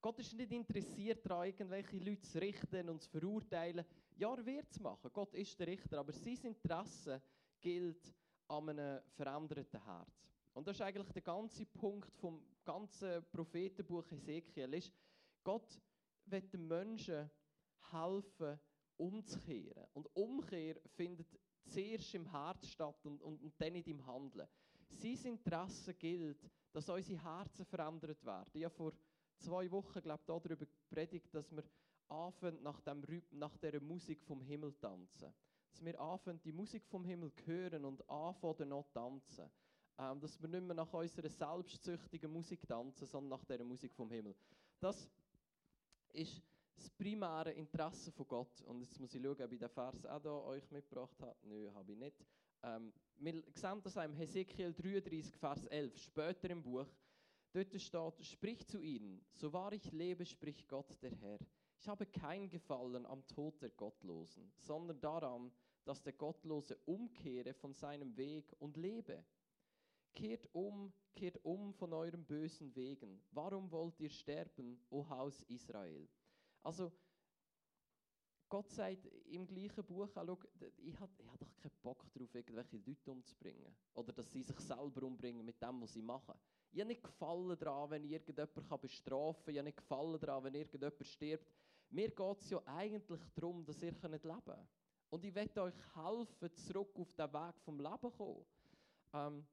Gott 0.00 0.18
ist 0.18 0.32
nicht 0.34 0.52
interessiert 0.52 1.24
daran, 1.24 1.46
irgendwelche 1.46 1.98
Leute 1.98 2.22
zu 2.22 2.40
richten 2.40 2.88
und 2.88 3.02
zu 3.02 3.08
verurteilen. 3.10 3.84
Ja, 4.16 4.34
er 4.34 4.44
wird 4.44 4.70
es 4.70 4.80
machen. 4.80 5.10
Gott 5.12 5.32
ist 5.34 5.58
der 5.58 5.68
Richter. 5.68 5.98
Aber 5.98 6.12
sein 6.12 6.38
Interesse 6.42 7.22
gilt 7.60 8.12
an 8.48 8.68
einem 8.68 9.00
veränderten 9.10 9.84
Herz. 9.84 10.28
Und 10.52 10.66
das 10.66 10.76
ist 10.76 10.82
eigentlich 10.82 11.12
der 11.12 11.22
ganze 11.22 11.64
Punkt 11.66 12.12
vom 12.16 12.44
ganzen 12.64 13.24
Prophetenbuch 13.30 14.10
Ezekiel. 14.10 14.74
Ist, 14.74 14.92
Gott 15.42 15.80
wird 16.26 16.52
den 16.52 16.66
Menschen 16.66 17.30
helfen, 17.90 18.58
umzukehren. 18.96 19.86
Und 19.94 20.14
Umkehr 20.14 20.76
findet 20.96 21.38
zuerst 21.64 22.14
im 22.14 22.30
Herz 22.30 22.66
statt 22.68 23.04
und, 23.04 23.22
und, 23.22 23.42
und 23.42 23.60
dann 23.60 23.74
in 23.74 23.84
deinem 23.84 24.06
Handeln. 24.06 24.48
Sein 24.90 25.18
Interesse 25.24 25.94
gilt, 25.94 26.50
dass 26.72 26.88
unsere 26.88 27.22
Herzen 27.22 27.64
verändert 27.64 28.24
werden. 28.24 28.50
Ich 28.52 28.64
habe 28.64 28.74
vor 28.74 28.92
zwei 29.38 29.70
Wochen 29.70 30.00
glaube 30.00 30.20
ich, 30.20 30.26
darüber 30.26 30.56
gepredigt, 30.56 31.34
dass 31.34 31.50
wir 31.50 31.64
anfangen, 32.08 32.62
nach, 32.62 32.80
dem, 32.80 33.02
dieser 33.62 33.80
Musik 33.80 34.22
vom 34.22 34.40
Himmel 34.42 34.74
tanzen. 34.74 35.32
Dass 35.70 35.84
wir 35.84 35.98
anfangen, 35.98 36.40
die 36.42 36.52
Musik 36.52 36.86
vom 36.86 37.04
Himmel 37.04 37.32
hören 37.46 37.84
und 37.84 38.08
anfangen, 38.08 38.68
noch 38.68 38.88
tanzen. 38.92 39.50
Ähm, 39.98 40.20
dass 40.20 40.40
wir 40.40 40.48
nicht 40.48 40.64
mehr 40.64 40.74
nach 40.74 40.92
unserer 40.92 41.28
selbstsüchtigen 41.28 42.30
Musik 42.32 42.66
tanzen, 42.66 43.06
sondern 43.06 43.38
nach 43.38 43.44
dieser 43.44 43.64
Musik 43.64 43.94
vom 43.94 44.10
Himmel. 44.10 44.34
Das 44.80 45.08
ist 46.12 46.42
das 46.74 46.90
primäre 46.90 47.52
Interesse 47.52 48.10
von 48.12 48.26
Gott. 48.26 48.60
Und 48.62 48.80
jetzt 48.80 48.98
muss 48.98 49.14
ich 49.14 49.22
schauen, 49.22 49.42
ob 49.42 49.52
ich 49.52 49.58
den 49.58 49.68
Vers 49.68 50.06
auch 50.06 50.22
hier 50.22 50.44
euch 50.44 50.70
mitgebracht 50.70 51.20
habe. 51.20 51.36
Nein, 51.42 51.74
habe 51.74 51.92
ich 51.92 51.98
nicht. 51.98 52.24
Ähm, 52.62 52.92
wir 53.16 53.42
sehen 53.54 53.80
das 53.82 53.96
im 53.96 54.14
Hesekiel 54.14 54.72
33, 54.72 55.36
Vers 55.36 55.66
11, 55.66 55.96
später 55.98 56.50
im 56.50 56.62
Buch. 56.62 56.86
Dort 57.52 57.80
steht, 57.80 58.24
sprich 58.24 58.66
zu 58.66 58.80
ihnen, 58.80 59.24
so 59.32 59.52
wahr 59.52 59.72
ich 59.72 59.92
lebe, 59.92 60.24
spricht 60.24 60.66
Gott 60.68 60.96
der 61.02 61.14
Herr. 61.16 61.38
Ich 61.78 61.88
habe 61.88 62.06
kein 62.06 62.48
Gefallen 62.48 63.04
am 63.06 63.26
Tod 63.26 63.60
der 63.60 63.70
Gottlosen, 63.70 64.52
sondern 64.56 65.00
daran, 65.00 65.52
dass 65.84 66.02
der 66.02 66.12
Gottlose 66.12 66.76
umkehre 66.86 67.52
von 67.54 67.74
seinem 67.74 68.16
Weg 68.16 68.54
und 68.60 68.76
lebe. 68.76 69.24
Kehrt 70.14 70.48
um, 70.52 70.92
kehrt 71.14 71.44
um 71.44 71.72
von 71.74 71.92
euren 71.92 72.24
bösen 72.24 72.74
Wegen. 72.76 73.22
Warum 73.32 73.70
wollt 73.70 73.98
ihr 73.98 74.10
sterben, 74.10 74.78
o 74.90 75.08
Haus 75.08 75.42
Israel? 75.42 76.08
Also, 76.62 76.92
Gott 78.48 78.70
sagt 78.70 79.06
im 79.26 79.46
gleichen 79.46 79.82
Buch 79.84 80.08
auch, 80.14 80.38
ich 80.76 81.00
habe 81.00 81.12
hab 81.26 81.38
doch 81.38 81.56
keinen 81.56 81.72
Bock 81.82 82.04
darauf, 82.12 82.34
irgendwelche 82.34 82.76
Leute 82.76 83.10
umzubringen. 83.10 83.74
Oder 83.94 84.12
dass 84.12 84.30
sie 84.30 84.42
sich 84.42 84.58
selber 84.60 85.04
umbringen 85.04 85.44
mit 85.44 85.60
dem, 85.62 85.80
was 85.80 85.94
sie 85.94 86.02
machen. 86.02 86.34
Ich 86.70 86.80
habe 86.80 86.88
nicht 86.88 87.02
gefallen 87.02 87.58
daran, 87.58 87.90
wenn 87.90 88.04
ich 88.04 88.12
irgendjemanden 88.12 88.80
bestrafen 88.80 89.44
kann. 89.44 89.54
Ich 89.54 89.58
habe 89.58 89.64
nicht 89.64 89.78
gefallen 89.78 90.20
daran, 90.20 90.44
wenn 90.44 90.54
irgendjemand 90.54 91.06
stirbt. 91.06 91.50
Mir 91.88 92.10
geht 92.10 92.40
es 92.40 92.50
ja 92.50 92.62
eigentlich 92.66 93.20
darum, 93.34 93.64
dass 93.64 93.82
ihr 93.82 93.92
leben 93.92 94.20
könnt. 94.20 94.68
Und 95.08 95.24
ich 95.24 95.34
werde 95.34 95.62
euch 95.62 95.74
helfen, 95.94 96.54
zurück 96.54 96.98
auf 96.98 97.12
den 97.12 97.32
Weg 97.32 97.60
vom 97.60 97.80
Leben 97.80 98.00
zu 98.00 98.10
kommen. 98.10 98.46
Ähm, 99.12 99.46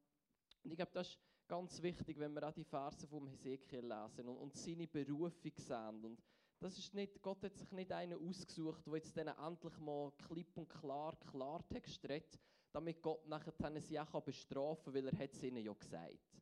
und 0.64 0.72
ich 0.72 0.78
glaube, 0.78 0.92
das 0.94 1.08
ist 1.08 1.20
ganz 1.48 1.82
wichtig, 1.82 2.20
wenn 2.20 2.34
wir 2.34 2.48
auch 2.48 2.54
die 2.54 2.64
Verse 2.64 3.08
vom 3.08 3.28
Hesekiel 3.28 3.82
lesen 3.82 4.28
und, 4.28 4.38
und 4.38 4.56
seine 4.56 4.88
Berufung 4.88 5.52
sehen. 5.56 6.06
Und 6.06 6.24
das 6.60 6.78
ist 6.78 6.94
nicht, 6.94 7.22
Gott 7.22 7.44
hat 7.44 7.56
sich 7.56 7.72
nicht 7.72 7.92
einen 7.92 8.20
ausgesucht, 8.20 8.86
der 8.86 8.96
jetzt 8.96 9.16
dann 9.16 9.28
endlich 9.28 9.78
mal 9.80 10.12
klipp 10.28 10.58
und 10.58 10.70
klar 10.70 11.16
Klartext 11.32 12.04
redet. 12.08 12.40
damit 12.72 13.02
Gott 13.02 13.26
nachher 13.28 13.82
sie 13.82 14.00
auch 14.00 14.22
bestrafen 14.22 14.94
kann, 14.94 14.94
weil 14.94 15.08
er 15.08 15.20
es 15.20 15.44
ihnen 15.44 15.64
ja 15.64 15.74
gesagt 15.74 16.34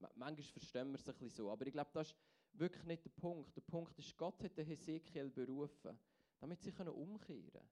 hat. 0.00 0.16
Manchmal 0.16 0.42
verstehen 0.42 0.90
wir 0.90 0.94
es 0.94 1.08
ein 1.08 1.12
bisschen 1.12 1.30
so, 1.30 1.50
aber 1.50 1.66
ich 1.66 1.72
glaube, 1.72 1.90
das 1.92 2.08
ist 2.08 2.16
wirklich 2.52 2.84
nicht 2.84 3.04
der 3.04 3.10
Punkt. 3.10 3.56
Der 3.56 3.62
Punkt 3.62 3.98
ist, 3.98 4.16
Gott 4.16 4.42
hat 4.42 4.56
den 4.56 4.66
Hesekiel 4.66 5.30
berufen, 5.30 5.98
damit 6.40 6.60
sie 6.60 6.72
umkehren 6.72 7.50
können. 7.50 7.68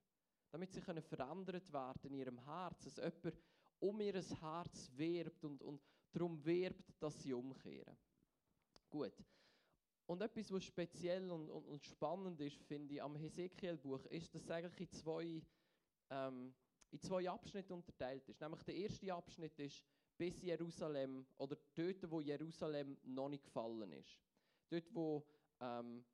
Damit 0.51 0.73
sie 0.73 0.81
verändert 0.81 1.73
werden 1.73 2.01
in 2.03 2.15
ihrem 2.15 2.39
Herz. 2.45 2.85
Dass 2.85 2.97
jemand 2.97 3.39
um 3.79 4.01
ihr 4.01 4.15
Herz 4.15 4.91
wirbt 4.95 5.45
und, 5.45 5.63
und 5.63 5.81
darum 6.13 6.45
wirbt, 6.45 7.01
dass 7.01 7.21
sie 7.23 7.33
umkehren. 7.33 7.97
Gut. 8.89 9.15
Und 10.11 10.23
etwas, 10.23 10.51
was 10.51 10.65
speziell 10.65 11.31
und, 11.31 11.49
und, 11.49 11.69
und 11.69 11.85
spannend 11.85 12.41
ist, 12.41 12.61
finde 12.65 12.95
ich, 12.95 13.01
am 13.01 13.15
Hesekiel-Buch, 13.15 14.07
ist, 14.07 14.35
dass 14.35 14.43
es 14.43 14.51
eigentlich 14.51 14.81
in 14.81 14.91
zwei, 14.91 15.41
ähm, 16.11 16.53
in 16.91 17.01
zwei 17.01 17.31
Abschnitte 17.31 17.73
unterteilt 17.73 18.29
ist. 18.29 18.41
Nämlich 18.41 18.61
der 18.65 18.75
erste 18.75 19.15
Abschnitt 19.15 19.57
ist 19.61 19.85
bis 20.19 20.43
Jerusalem, 20.43 21.25
oder 21.39 21.57
dort, 21.77 22.11
wo 22.11 22.21
Jerusalem 22.21 22.99
noch 23.05 23.29
nicht 23.29 23.45
gefallen 23.45 23.93
ist. 23.93 24.19
Dort, 24.69 24.93
wo 24.93 25.25
ähm, 25.61 26.05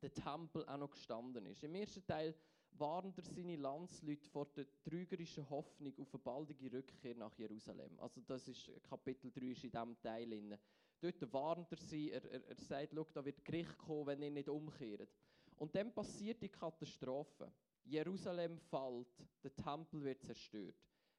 der 0.00 0.14
Tempel 0.14 0.66
auch 0.66 0.78
noch 0.78 0.90
gestanden 0.92 1.44
ist. 1.44 1.62
Im 1.64 1.74
ersten 1.74 2.06
Teil 2.06 2.34
warnt 2.70 3.18
er 3.18 3.24
seine 3.24 3.56
Landsleute 3.56 4.26
vor 4.30 4.46
der 4.56 4.64
trügerischen 4.80 5.50
Hoffnung 5.50 5.92
auf 5.98 6.14
eine 6.14 6.22
baldige 6.22 6.72
Rückkehr 6.72 7.14
nach 7.16 7.36
Jerusalem. 7.36 8.00
Also 8.00 8.22
das 8.22 8.48
ist 8.48 8.70
Kapitel 8.84 9.30
3 9.30 9.44
ist 9.48 9.64
in 9.64 9.70
diesem 9.70 10.00
Teil. 10.00 10.30
Drin. 10.30 10.58
Dort 11.02 11.32
warnt 11.32 11.72
er 11.72 11.78
sie, 11.78 12.12
er, 12.12 12.24
er, 12.30 12.46
er 12.46 12.56
sagt, 12.56 12.92
schau, 12.94 13.04
da 13.12 13.24
wird 13.24 13.44
Gericht 13.44 13.76
kommen, 13.76 14.06
wenn 14.06 14.22
ihr 14.22 14.30
nicht 14.30 14.48
umkehrt. 14.48 15.12
Und 15.56 15.74
dann 15.74 15.92
passiert 15.92 16.40
die 16.40 16.48
Katastrophe. 16.48 17.52
Jerusalem 17.84 18.56
fällt, 18.56 19.08
der 19.42 19.54
Tempel 19.56 20.04
wird 20.04 20.22
zerstört. 20.22 20.76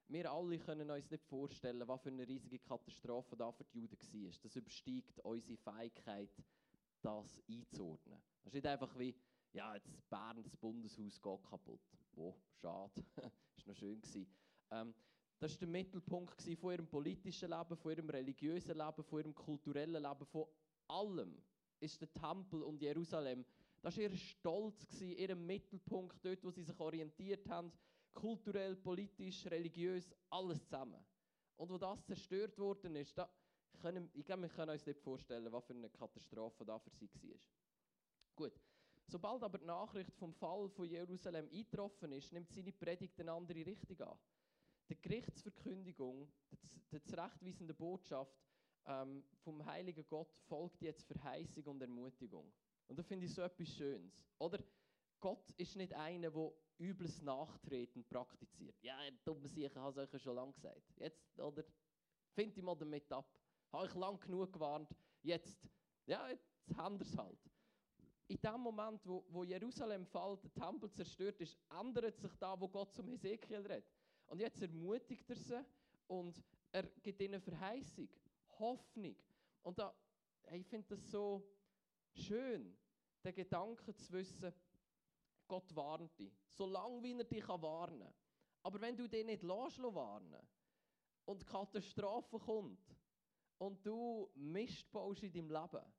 Wir 0.07 0.31
alle 0.31 0.57
können 0.59 0.89
uns 0.89 1.11
nicht 1.11 1.25
vorstellen, 1.25 1.85
was 1.85 2.01
für 2.01 2.09
eine 2.09 2.25
riesige 2.25 2.59
Katastrophe 2.59 3.35
da 3.35 3.51
für 3.51 3.65
die 3.65 3.79
Juden 3.79 3.97
war. 3.97 4.31
Das 4.41 4.55
übersteigt 4.55 5.19
unsere 5.19 5.57
Fähigkeit, 5.57 6.31
das 7.01 7.41
einzuordnen. 7.49 8.21
Das 8.41 8.51
ist 8.51 8.53
nicht 8.53 8.67
einfach 8.67 8.97
wie, 8.97 9.13
ja, 9.51 9.75
jetzt 9.75 10.09
Bern, 10.09 10.41
das 10.43 10.55
Bundeshaus 10.55 11.21
geht 11.21 11.43
kaputt. 11.43 11.81
Oh, 12.15 12.35
schade. 12.61 13.03
ist 13.57 13.67
noch 13.67 13.75
schön 13.75 14.01
gewesen. 14.01 14.27
Ähm, 14.71 14.93
das 15.39 15.51
war 15.51 15.59
der 15.59 15.67
Mittelpunkt 15.67 16.41
von 16.41 16.71
ihrem 16.71 16.87
politischen 16.87 17.49
Leben, 17.49 17.75
von 17.75 17.91
ihrem 17.91 18.09
religiösen 18.09 18.77
Leben, 18.77 19.03
von 19.03 19.19
ihrem 19.19 19.35
kulturellen 19.35 20.01
Leben, 20.01 20.25
von 20.25 20.45
allem 20.87 21.41
ist 21.79 21.99
der 21.99 22.11
Tempel 22.13 22.63
und 22.63 22.81
Jerusalem. 22.81 23.45
Das 23.81 23.97
war 23.97 24.03
ihr 24.03 24.15
Stolz, 24.15 25.01
ihr 25.01 25.35
Mittelpunkt, 25.35 26.23
dort, 26.23 26.43
wo 26.43 26.51
sie 26.51 26.63
sich 26.63 26.79
orientiert 26.79 27.49
haben, 27.49 27.71
kulturell, 28.13 28.75
politisch, 28.75 29.45
religiös, 29.47 30.15
alles 30.29 30.63
zusammen. 30.63 31.03
Und 31.57 31.69
wo 31.69 31.77
das 31.77 32.05
zerstört 32.05 32.57
worden 32.57 32.95
ist, 32.95 33.17
da 33.17 33.29
können, 33.81 34.09
ich 34.13 34.25
glaube, 34.25 34.43
wir 34.43 34.49
können 34.49 34.71
uns 34.71 34.85
nicht 34.85 35.01
vorstellen, 35.01 35.51
was 35.51 35.65
für 35.65 35.73
eine 35.73 35.89
Katastrophe 35.89 36.63
da 36.63 36.79
für 36.79 36.89
sie 36.91 37.09
war. 37.11 37.39
Gut. 38.35 38.61
Sobald 39.07 39.43
aber 39.43 39.57
die 39.57 39.65
Nachricht 39.65 40.15
vom 40.15 40.33
Fall 40.33 40.69
von 40.69 40.85
Jerusalem 40.85 41.49
eingetroffen 41.51 42.13
ist, 42.13 42.31
nimmt 42.31 42.51
seine 42.51 42.71
Predigt 42.71 43.19
eine 43.19 43.33
andere 43.33 43.65
Richtung 43.65 43.99
an 44.01 44.17
der 44.89 44.97
Gerichtsverkündigung, 44.97 46.31
der, 46.91 47.03
zurechtweisenden 47.03 47.75
Botschaft 47.75 48.37
ähm, 48.85 49.23
vom 49.43 49.65
heiligen 49.65 50.05
Gott 50.07 50.35
folgt 50.47 50.81
jetzt 50.81 51.03
Verheißung 51.07 51.65
und 51.65 51.81
Ermutigung. 51.81 52.51
Und 52.87 52.99
da 52.99 53.03
finde 53.03 53.25
ich 53.25 53.33
so 53.33 53.41
etwas 53.41 53.69
Schönes. 53.69 54.23
Oder 54.39 54.63
Gott 55.19 55.51
ist 55.51 55.75
nicht 55.75 55.93
einer, 55.93 56.29
der 56.29 56.51
übles 56.79 57.21
Nachtreten 57.21 58.03
praktiziert. 58.03 58.75
Ja, 58.81 58.97
dumme 59.23 59.47
Sicher, 59.47 59.81
habe 59.81 60.03
ich 60.03 60.13
euch 60.13 60.21
schon 60.21 60.35
lange 60.35 60.53
gesagt. 60.53 60.93
Jetzt, 60.97 61.39
oder? 61.39 61.63
Find 62.33 62.57
ich 62.57 62.63
mal 62.63 62.75
damit 62.75 63.11
ab. 63.11 63.39
Habe 63.71 63.87
ich 63.87 63.95
lang 63.95 64.19
genug 64.19 64.51
gewarnt. 64.51 64.89
Jetzt, 65.21 65.69
ja, 66.05 66.27
jetzt 66.27 66.53
haben 66.75 66.99
wir 66.99 67.05
es 67.05 67.17
halt. 67.17 67.39
In 68.27 68.41
dem 68.41 68.61
Moment, 68.61 69.05
wo, 69.05 69.25
wo 69.29 69.43
Jerusalem 69.43 70.05
fällt, 70.05 70.43
der 70.43 70.53
Tempel 70.53 70.91
zerstört 70.91 71.39
ist, 71.41 71.57
ändert 71.69 72.19
sich 72.19 72.35
da, 72.35 72.59
wo 72.59 72.67
Gott 72.67 72.93
zum 72.93 73.07
Hesekiel 73.07 73.65
redet. 73.65 73.85
Und 74.33 74.39
jetzt 74.39 74.63
ermutigt 74.63 75.29
er 75.29 75.35
sie 75.35 75.63
und 76.07 76.43
er 76.71 76.87
gibt 77.03 77.21
ihnen 77.21 77.39
Verheißung, 77.39 78.09
Hoffnung. 78.57 79.15
Und 79.61 79.77
da, 79.77 79.93
ich 80.51 80.65
finde 80.65 80.87
das 80.87 81.11
so 81.11 81.47
schön, 82.15 82.75
den 83.23 83.35
Gedanken 83.35 83.95
zu 83.95 84.11
wissen, 84.11 84.51
Gott 85.47 85.75
warnt 85.75 86.17
dich, 86.17 86.33
solange 86.49 87.03
wie 87.03 87.15
er 87.15 87.25
dich 87.25 87.47
warnen 87.47 87.99
kann. 87.99 88.13
Aber 88.63 88.81
wenn 88.81 88.97
du 88.97 89.07
dich 89.07 89.23
nicht 89.23 89.43
lässt, 89.43 89.77
warnen 89.83 90.41
und 91.25 91.45
Katastrophe 91.45 92.39
kommt 92.39 92.97
und 93.59 93.85
du 93.85 94.31
Mist 94.33 94.91
baust 94.91 95.21
in 95.21 95.31
deinem 95.31 95.51
Leben, 95.51 95.93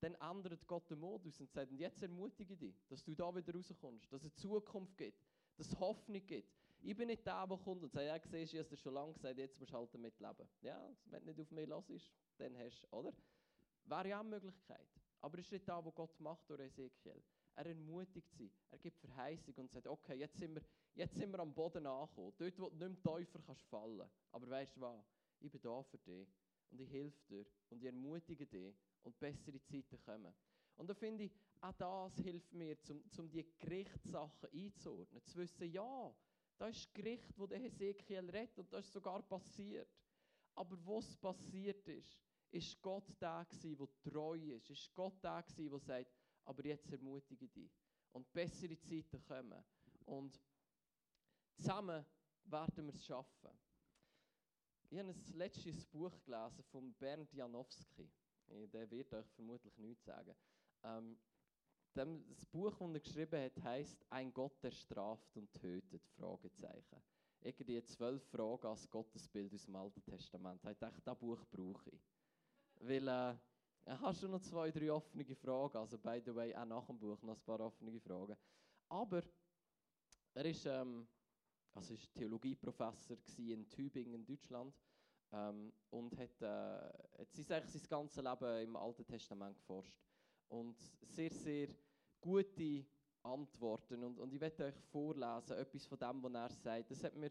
dann 0.00 0.14
ändert 0.14 0.66
Gott 0.66 0.88
den 0.88 0.98
Modus 0.98 1.38
und 1.38 1.52
sagt, 1.52 1.70
und 1.70 1.78
jetzt 1.78 2.00
ermutige 2.00 2.56
dich, 2.56 2.82
dass 2.88 3.04
du 3.04 3.14
da 3.14 3.36
wieder 3.36 3.54
rauskommst, 3.54 4.10
dass 4.10 4.24
es 4.24 4.34
Zukunft 4.34 4.96
gibt, 4.96 5.22
dass 5.58 5.66
es 5.66 5.78
Hoffnung 5.78 6.24
gibt. 6.26 6.59
Ich 6.82 6.96
bin 6.96 7.08
nicht 7.08 7.26
der, 7.26 7.46
der 7.46 7.58
kommt 7.58 7.82
und 7.82 7.92
sagt, 7.92 8.06
ja, 8.06 8.18
siehst 8.18 8.52
du, 8.52 8.58
ich 8.58 8.64
habe 8.64 8.76
schon 8.76 8.94
lange 8.94 9.12
gesagt, 9.12 9.38
jetzt 9.38 9.58
musst 9.60 9.72
du 9.72 9.76
halt 9.76 9.94
damit 9.94 10.18
leben. 10.18 10.48
Ja, 10.62 10.90
wenn 11.06 11.24
du 11.26 11.32
nicht 11.34 11.72
auf 11.72 11.88
mich 11.88 12.02
ist, 12.02 12.12
dann 12.38 12.56
hast 12.56 12.82
du, 12.82 12.96
oder? 12.96 13.12
Wäre 13.84 14.08
ja 14.08 14.20
eine 14.20 14.28
Möglichkeit. 14.28 14.88
Aber 15.20 15.38
es 15.38 15.46
ist 15.46 15.52
nicht 15.52 15.68
da, 15.68 15.84
wo 15.84 15.92
Gott 15.92 16.18
macht 16.20 16.48
durch 16.48 16.60
Ezekiel. 16.60 17.22
Er 17.54 17.66
ermutigt 17.66 18.32
sie, 18.32 18.50
er 18.70 18.78
gibt 18.78 18.98
Verheißung 18.98 19.54
und 19.56 19.70
sagt, 19.70 19.86
okay, 19.86 20.14
jetzt 20.14 20.38
sind 20.38 20.54
wir, 20.54 20.62
jetzt 20.94 21.14
sind 21.14 21.30
wir 21.30 21.40
am 21.40 21.52
Boden 21.52 21.86
angekommen. 21.86 22.32
Dort, 22.38 22.58
wo 22.58 22.70
du 22.70 22.76
nicht 22.76 23.04
mehr 23.04 23.16
tiefer 23.16 23.40
kannst 23.44 23.62
fallen. 23.64 24.08
Aber 24.32 24.48
weißt 24.48 24.76
du 24.76 24.80
was? 24.80 25.04
Ich 25.40 25.50
bin 25.50 25.60
da 25.60 25.82
für 25.82 25.98
dich 25.98 26.28
und 26.70 26.80
ich 26.80 26.90
helfe 26.90 27.20
dir 27.28 27.44
und 27.68 27.82
ich 27.82 27.86
ermutige 27.86 28.46
dich 28.46 28.74
und 29.02 29.18
bessere 29.18 29.60
Zeiten 29.62 30.00
kommen. 30.04 30.34
Und 30.76 30.88
da 30.88 30.94
finde 30.94 31.24
ich, 31.24 31.36
auch 31.60 31.72
das 31.74 32.16
hilft 32.20 32.54
mir, 32.54 32.76
um, 32.88 33.02
um 33.18 33.30
die 33.30 33.46
Gerichtssachen 33.58 34.48
einzuordnen. 34.50 35.22
Zu 35.26 35.36
wissen, 35.36 35.70
ja, 35.70 36.14
das 36.60 36.76
ist 36.76 36.86
das 36.86 36.92
Gericht, 36.92 37.38
wo 37.38 37.46
der 37.46 37.58
Hesekiel 37.58 38.28
redet 38.28 38.58
und 38.58 38.70
das 38.70 38.84
ist 38.84 38.92
sogar 38.92 39.22
passiert. 39.22 39.88
Aber 40.54 40.76
was 40.86 41.16
passiert 41.16 41.88
ist, 41.88 42.20
ist 42.50 42.82
Gott 42.82 43.08
der 43.18 43.46
der 43.62 43.88
treu 44.02 44.36
ist. 44.36 44.68
Ist 44.68 44.94
Gott 44.94 45.24
der 45.24 45.42
der 45.42 45.78
sagt, 45.78 46.12
aber 46.44 46.66
jetzt 46.66 46.92
ermutige 46.92 47.48
dich. 47.48 47.72
Und 48.12 48.30
bessere 48.30 48.78
Zeiten 48.78 49.22
kommen. 49.22 49.64
Und 50.04 50.38
zusammen 51.56 52.04
werden 52.44 52.86
wir 52.86 52.94
es 52.94 53.06
schaffen. 53.06 53.50
Ich 54.90 54.98
habe 54.98 55.08
ein 55.08 55.24
letztes 55.32 55.86
Buch 55.86 56.12
gelesen 56.24 56.64
von 56.64 56.92
Bernd 56.94 57.32
Janowski. 57.32 58.10
Der 58.48 58.90
wird 58.90 59.14
euch 59.14 59.28
vermutlich 59.28 59.78
nichts 59.78 60.04
sagen. 60.04 60.34
Ähm, 60.82 61.18
das 61.94 62.46
Buch, 62.46 62.72
das 62.78 62.94
er 62.94 63.00
geschrieben 63.00 63.44
hat, 63.44 63.62
heißt 63.62 64.04
Ein 64.10 64.32
Gott, 64.32 64.62
der 64.62 64.70
straft 64.70 65.36
und 65.36 65.52
tötet? 65.52 66.06
Fragezeichen. 66.16 67.02
Irgendwie 67.40 67.82
zwölf 67.84 68.22
Fragen 68.28 68.66
als 68.66 68.88
Gottesbild 68.88 69.52
aus 69.54 69.64
dem 69.64 69.76
Alten 69.76 70.02
Testament. 70.04 70.62
Ich 70.70 70.78
dachte, 70.78 71.00
das 71.02 71.18
Buch 71.18 71.44
brauche 71.50 71.90
ich. 71.90 72.06
Weil 72.76 73.08
äh, 73.08 73.34
hat 73.86 74.16
schon 74.16 74.30
noch 74.30 74.40
zwei, 74.40 74.70
drei 74.70 74.92
offene 74.92 75.24
Fragen. 75.34 75.78
Also, 75.78 75.98
by 75.98 76.20
the 76.24 76.34
way, 76.34 76.54
auch 76.54 76.66
nach 76.66 76.86
dem 76.86 76.98
Buch 76.98 77.20
noch 77.22 77.36
ein 77.36 77.44
paar 77.44 77.60
offene 77.60 77.98
Fragen. 77.98 78.36
Aber 78.88 79.22
er 80.34 80.44
ist, 80.44 80.66
ähm, 80.66 81.08
also 81.74 81.96
Theologieprofessor 82.14 83.16
in 83.38 83.68
Tübingen, 83.68 84.24
Deutschland. 84.24 84.74
Ähm, 85.32 85.72
und 85.90 86.16
hat, 86.18 86.42
äh, 86.42 87.18
hat 87.18 87.32
sein, 87.32 87.66
sein 87.66 87.82
ganzes 87.88 88.22
Leben 88.22 88.62
im 88.64 88.76
Alten 88.76 89.06
Testament 89.06 89.56
geforscht 89.56 90.09
und 90.50 90.78
sehr, 91.02 91.32
sehr 91.32 91.68
gute 92.20 92.84
Antworten. 93.22 94.04
Und, 94.04 94.18
und 94.18 94.32
ich 94.32 94.40
werde 94.40 94.66
euch 94.66 94.78
vorlesen, 94.90 95.56
etwas 95.56 95.86
von 95.86 95.98
dem, 95.98 96.22
was 96.22 96.34
er 96.34 96.50
sagt. 96.50 96.90
Das 96.90 97.04
hat 97.04 97.16
mir 97.16 97.30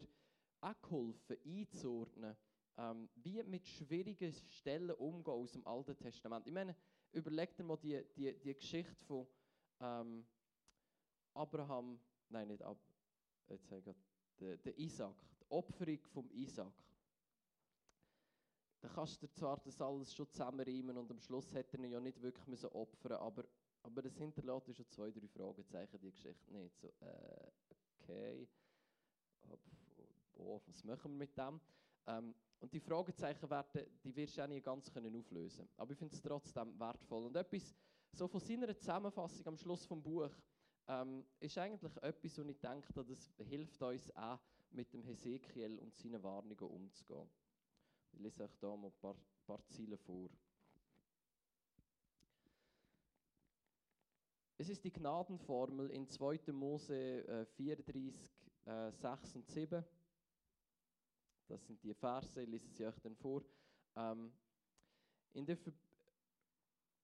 auch 0.60 0.80
geholfen, 0.82 1.36
einzuordnen, 1.44 2.36
ähm, 2.76 3.08
wie 3.16 3.42
mit 3.42 3.66
schwierigen 3.66 4.32
Stellen 4.32 4.90
umgehen 4.92 5.34
aus 5.34 5.52
dem 5.52 5.66
Alten 5.66 5.96
Testament. 5.96 6.46
Ich 6.46 6.52
meine, 6.52 6.74
überlegt 7.12 7.58
mal 7.62 7.76
die, 7.76 8.02
die, 8.16 8.38
die 8.38 8.54
Geschichte 8.54 9.04
von 9.04 9.26
ähm, 9.80 10.26
Abraham, 11.34 12.00
nein, 12.28 12.48
nicht 12.48 12.62
Ab, 12.62 12.78
jetzt 13.48 13.68
sage 13.68 13.90
ich 13.90 13.96
der, 14.38 14.56
der 14.56 14.78
Isaac, 14.78 15.14
die 15.40 15.50
Opferung 15.50 15.98
vom 16.06 16.30
Isaac 16.30 16.72
dann 18.80 18.92
kannst 18.92 19.22
du 19.22 19.30
zwar 19.32 19.58
das 19.60 19.80
alles 19.80 20.14
schon 20.14 20.28
zusammenreimen 20.30 20.96
und 20.96 21.10
am 21.10 21.20
Schluss 21.20 21.52
hätte 21.54 21.76
er 21.76 21.84
ihn 21.84 21.92
ja 21.92 22.00
nicht 22.00 22.20
wirklich 22.22 22.46
müssen 22.46 22.70
opfern 22.70 23.12
aber, 23.12 23.44
aber 23.82 24.04
es 24.04 24.16
hinterlässt 24.16 24.74
schon 24.74 24.88
zwei, 24.88 25.10
drei 25.10 25.28
Fragezeichen, 25.28 26.00
die 26.00 26.10
Geschichte 26.10 26.52
nicht. 26.52 26.78
So, 26.78 26.88
äh, 27.00 27.50
okay, 28.02 28.48
oh, 30.34 30.60
was 30.66 30.84
machen 30.84 31.12
wir 31.12 31.18
mit 31.18 31.36
dem? 31.36 31.60
Ähm, 32.06 32.34
und 32.58 32.72
die 32.72 32.80
Fragezeichen 32.80 33.48
werden, 33.48 33.86
die 34.04 34.14
wirst 34.16 34.36
du 34.36 34.42
auch 34.42 34.48
nicht 34.48 34.64
ganz 34.64 34.90
können 34.92 35.14
auflösen 35.16 35.68
Aber 35.76 35.92
ich 35.92 35.98
finde 35.98 36.14
es 36.14 36.22
trotzdem 36.22 36.78
wertvoll. 36.78 37.26
Und 37.26 37.36
etwas, 37.36 37.74
so 38.12 38.28
von 38.28 38.40
seiner 38.40 38.76
Zusammenfassung 38.76 39.46
am 39.46 39.56
Schluss 39.56 39.84
vom 39.86 40.02
Buch, 40.02 40.30
ähm, 40.88 41.24
ist 41.38 41.56
eigentlich 41.58 41.96
etwas, 42.02 42.38
wo 42.38 42.42
ich 42.42 42.58
denke, 42.58 42.92
das 42.92 43.32
hilft 43.38 43.82
uns 43.82 44.16
auch 44.16 44.38
mit 44.70 44.92
dem 44.92 45.02
Hesekiel 45.02 45.78
und 45.78 45.96
seinen 45.96 46.22
Warnungen 46.22 46.58
umzugehen. 46.58 47.28
Ich 48.12 48.20
lese 48.20 48.44
euch 48.44 48.54
hier 48.58 48.76
mal 48.76 48.88
ein 48.88 49.00
paar, 49.00 49.16
paar 49.46 49.64
Ziele 49.68 49.96
vor. 49.96 50.28
Es 54.58 54.68
ist 54.68 54.84
die 54.84 54.92
Gnadenformel 54.92 55.90
in 55.90 56.06
2. 56.06 56.52
Mose 56.52 57.46
34, 57.56 58.30
äh, 58.66 58.92
6 58.92 59.34
äh, 59.34 59.38
und 59.38 59.48
7. 59.48 59.84
Das 61.48 61.66
sind 61.66 61.82
die 61.82 61.94
Verse, 61.94 62.42
ich 62.42 62.48
lese 62.48 62.68
sie 62.68 62.86
euch 62.86 62.98
dann 63.00 63.16
vor. 63.16 63.42
Ähm, 63.96 64.32
in 65.32 65.46
der 65.46 65.56
Ver 65.56 65.72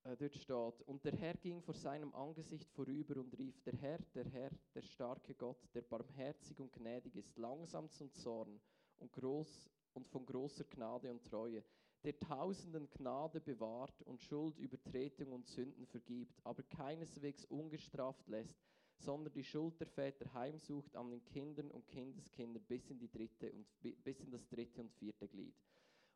äh, 0.04 0.16
dort 0.16 0.36
steht, 0.36 0.82
und 0.86 1.04
der 1.04 1.16
Herr 1.16 1.34
ging 1.34 1.60
vor 1.60 1.74
seinem 1.74 2.14
Angesicht 2.14 2.70
vorüber 2.70 3.16
und 3.16 3.36
rief, 3.38 3.60
der 3.62 3.74
Herr, 3.74 3.98
der 4.14 4.24
Herr, 4.26 4.50
der 4.74 4.82
starke 4.82 5.34
Gott, 5.34 5.58
der 5.74 5.82
barmherzig 5.82 6.60
und 6.60 6.72
gnädig 6.72 7.16
ist, 7.16 7.36
langsam 7.38 7.90
zum 7.90 8.12
Zorn 8.12 8.60
und, 8.98 9.12
groß, 9.12 9.68
und 9.96 10.06
von 10.08 10.24
großer 10.26 10.64
Gnade 10.64 11.10
und 11.10 11.24
Treue, 11.24 11.64
der 12.04 12.18
tausenden 12.18 12.88
Gnade 12.90 13.40
bewahrt 13.40 14.02
und 14.02 14.22
Schuld, 14.22 14.58
Übertretung 14.58 15.32
und 15.32 15.48
Sünden 15.48 15.86
vergibt, 15.86 16.38
aber 16.44 16.62
keineswegs 16.62 17.44
ungestraft 17.46 18.28
lässt, 18.28 18.56
sondern 18.98 19.32
die 19.32 19.42
Schuld 19.42 19.80
der 19.80 19.88
Väter 19.88 20.32
heimsucht 20.32 20.94
an 20.94 21.10
den 21.10 21.24
Kindern 21.24 21.70
und 21.70 21.88
Kindeskindern 21.88 22.62
bis 22.64 22.88
in, 22.90 22.98
die 22.98 23.10
dritte 23.10 23.50
und, 23.52 23.66
bis 24.04 24.20
in 24.20 24.30
das 24.30 24.46
dritte 24.48 24.82
und 24.82 24.92
vierte 24.92 25.26
Glied. 25.26 25.54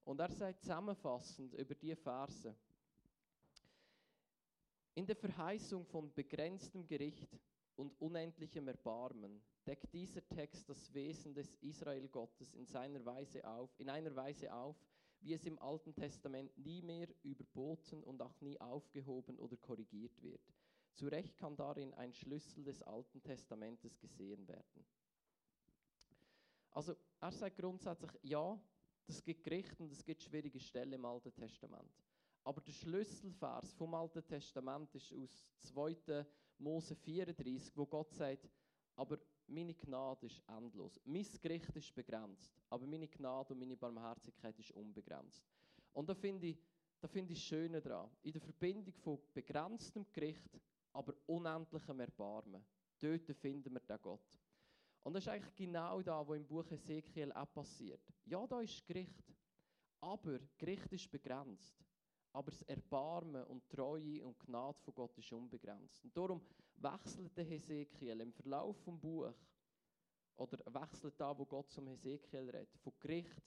Und 0.05 0.21
er 0.21 0.31
sagt 0.31 0.63
zusammenfassend 0.63 1.55
über 1.55 1.75
die 1.75 1.97
Verse, 1.97 2.55
in 4.95 5.07
der 5.07 5.17
Verheißung 5.17 5.85
von 5.87 6.13
begrenztem 6.13 6.87
Gericht 6.87 7.39
und 7.81 7.99
unendlichem 7.99 8.69
Erbarmen 8.69 9.41
deckt 9.67 9.91
dieser 9.95 10.27
Text 10.29 10.69
das 10.69 10.93
Wesen 10.93 11.33
des 11.33 11.57
Israel 11.63 12.09
Gottes 12.09 12.53
in, 12.53 12.67
seiner 12.67 13.03
Weise 13.07 13.43
auf, 13.49 13.71
in 13.79 13.89
einer 13.89 14.15
Weise 14.15 14.53
auf, 14.53 14.77
wie 15.23 15.33
es 15.33 15.47
im 15.47 15.59
Alten 15.59 15.95
Testament 15.95 16.57
nie 16.59 16.83
mehr 16.83 17.09
überboten 17.23 18.03
und 18.03 18.21
auch 18.21 18.39
nie 18.43 18.61
aufgehoben 18.61 19.39
oder 19.39 19.57
korrigiert 19.57 20.21
wird. 20.23 20.43
Zu 20.93 21.09
Recht 21.09 21.39
kann 21.39 21.57
darin 21.57 21.95
ein 21.95 22.13
Schlüssel 22.13 22.65
des 22.65 22.83
Alten 22.83 23.23
Testamentes 23.23 23.99
gesehen 23.99 24.47
werden. 24.47 24.85
Also 26.73 26.95
er 27.19 27.33
sagt 27.33 27.57
grundsätzlich, 27.57 28.13
ja, 28.23 28.61
es 29.07 29.25
gibt 29.25 29.43
Gericht 29.43 29.81
und 29.81 29.91
es 29.91 30.05
gibt 30.05 30.23
schwierige 30.23 30.61
Stellen 30.61 30.93
im 30.93 31.05
Alten 31.07 31.35
Testament. 31.35 31.91
Aber 32.45 32.61
der 32.61 32.73
Schlüsselvers 32.73 33.73
vom 33.73 33.95
Alten 33.95 34.27
Testament 34.27 34.95
ist 34.95 35.15
aus 35.15 35.47
2. 35.61 36.27
Mose 36.61 36.95
34, 36.95 37.77
wo 37.77 37.87
Gott 37.87 38.13
sagt, 38.13 38.49
aber 38.95 39.19
meine 39.47 39.75
Gnade 39.75 40.27
ist 40.27 40.43
endlos. 40.47 41.01
Mein 41.05 41.27
Gericht 41.41 41.75
ist 41.75 41.95
begrenzt, 41.95 42.55
aber 42.69 42.87
meine 42.87 43.09
Gnade 43.09 43.53
und 43.53 43.59
meine 43.59 43.77
Barmherzigkeit 43.77 44.59
ist 44.59 44.71
unbegrenzt. 44.73 45.43
Und 45.93 46.09
da 46.09 46.15
finde 46.15 46.49
ich, 46.49 46.59
da 47.01 47.09
finde 47.09 47.33
ich 47.33 47.43
Schöne 47.43 47.81
daran. 47.81 48.11
In 48.23 48.33
der 48.33 48.43
Verbindung 48.43 48.95
von 48.95 49.19
begrenztem 49.33 50.07
Gericht, 50.13 50.61
aber 50.93 51.15
unendlichem 51.27 52.01
Erbarmen. 52.01 52.65
Dort 52.99 53.37
finden 53.37 53.73
wir 53.73 53.81
den 53.81 54.01
Gott. 54.03 54.39
Und 55.03 55.15
das 55.15 55.25
ist 55.25 55.29
eigentlich 55.29 55.55
genau 55.55 56.03
da, 56.03 56.27
wo 56.27 56.35
im 56.35 56.47
Buch 56.47 56.71
Ezekiel 56.71 57.33
auch 57.33 57.51
passiert. 57.53 58.03
Ja, 58.27 58.47
da 58.47 58.61
ist 58.61 58.85
Gericht, 58.87 59.33
aber 60.01 60.39
Gericht 60.59 60.93
ist 60.93 61.11
begrenzt. 61.11 61.75
Aber 62.33 62.51
das 62.51 62.63
Erbarmen 62.63 63.45
und 63.45 63.69
Treue 63.69 64.25
und 64.25 64.39
Gnade 64.39 64.79
von 64.81 64.95
Gott 64.95 65.19
ist 65.19 65.33
unbegrenzt. 65.33 66.05
Und 66.05 66.17
darum 66.17 66.41
wechselt 66.77 67.37
der 67.37 67.45
Hesekiel 67.45 68.21
im 68.21 68.33
Verlauf 68.33 68.81
des 68.83 69.01
Buch 69.01 69.33
oder 70.37 70.59
wechselt 70.73 71.15
da, 71.19 71.37
wo 71.37 71.45
Gott 71.45 71.71
zum 71.71 71.89
Hesekiel 71.89 72.49
redet, 72.51 72.79
von 72.79 72.93
Gericht, 73.01 73.43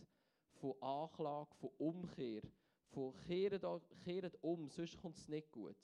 von 0.51 0.75
Anklage, 0.81 1.55
von 1.55 1.71
Umkehr, 1.77 2.41
von 2.89 3.13
kehret, 3.25 3.63
kehret 4.03 4.37
um, 4.41 4.69
sonst 4.69 4.97
kommt 4.97 5.17
es 5.17 5.27
nicht 5.27 5.51
gut, 5.51 5.77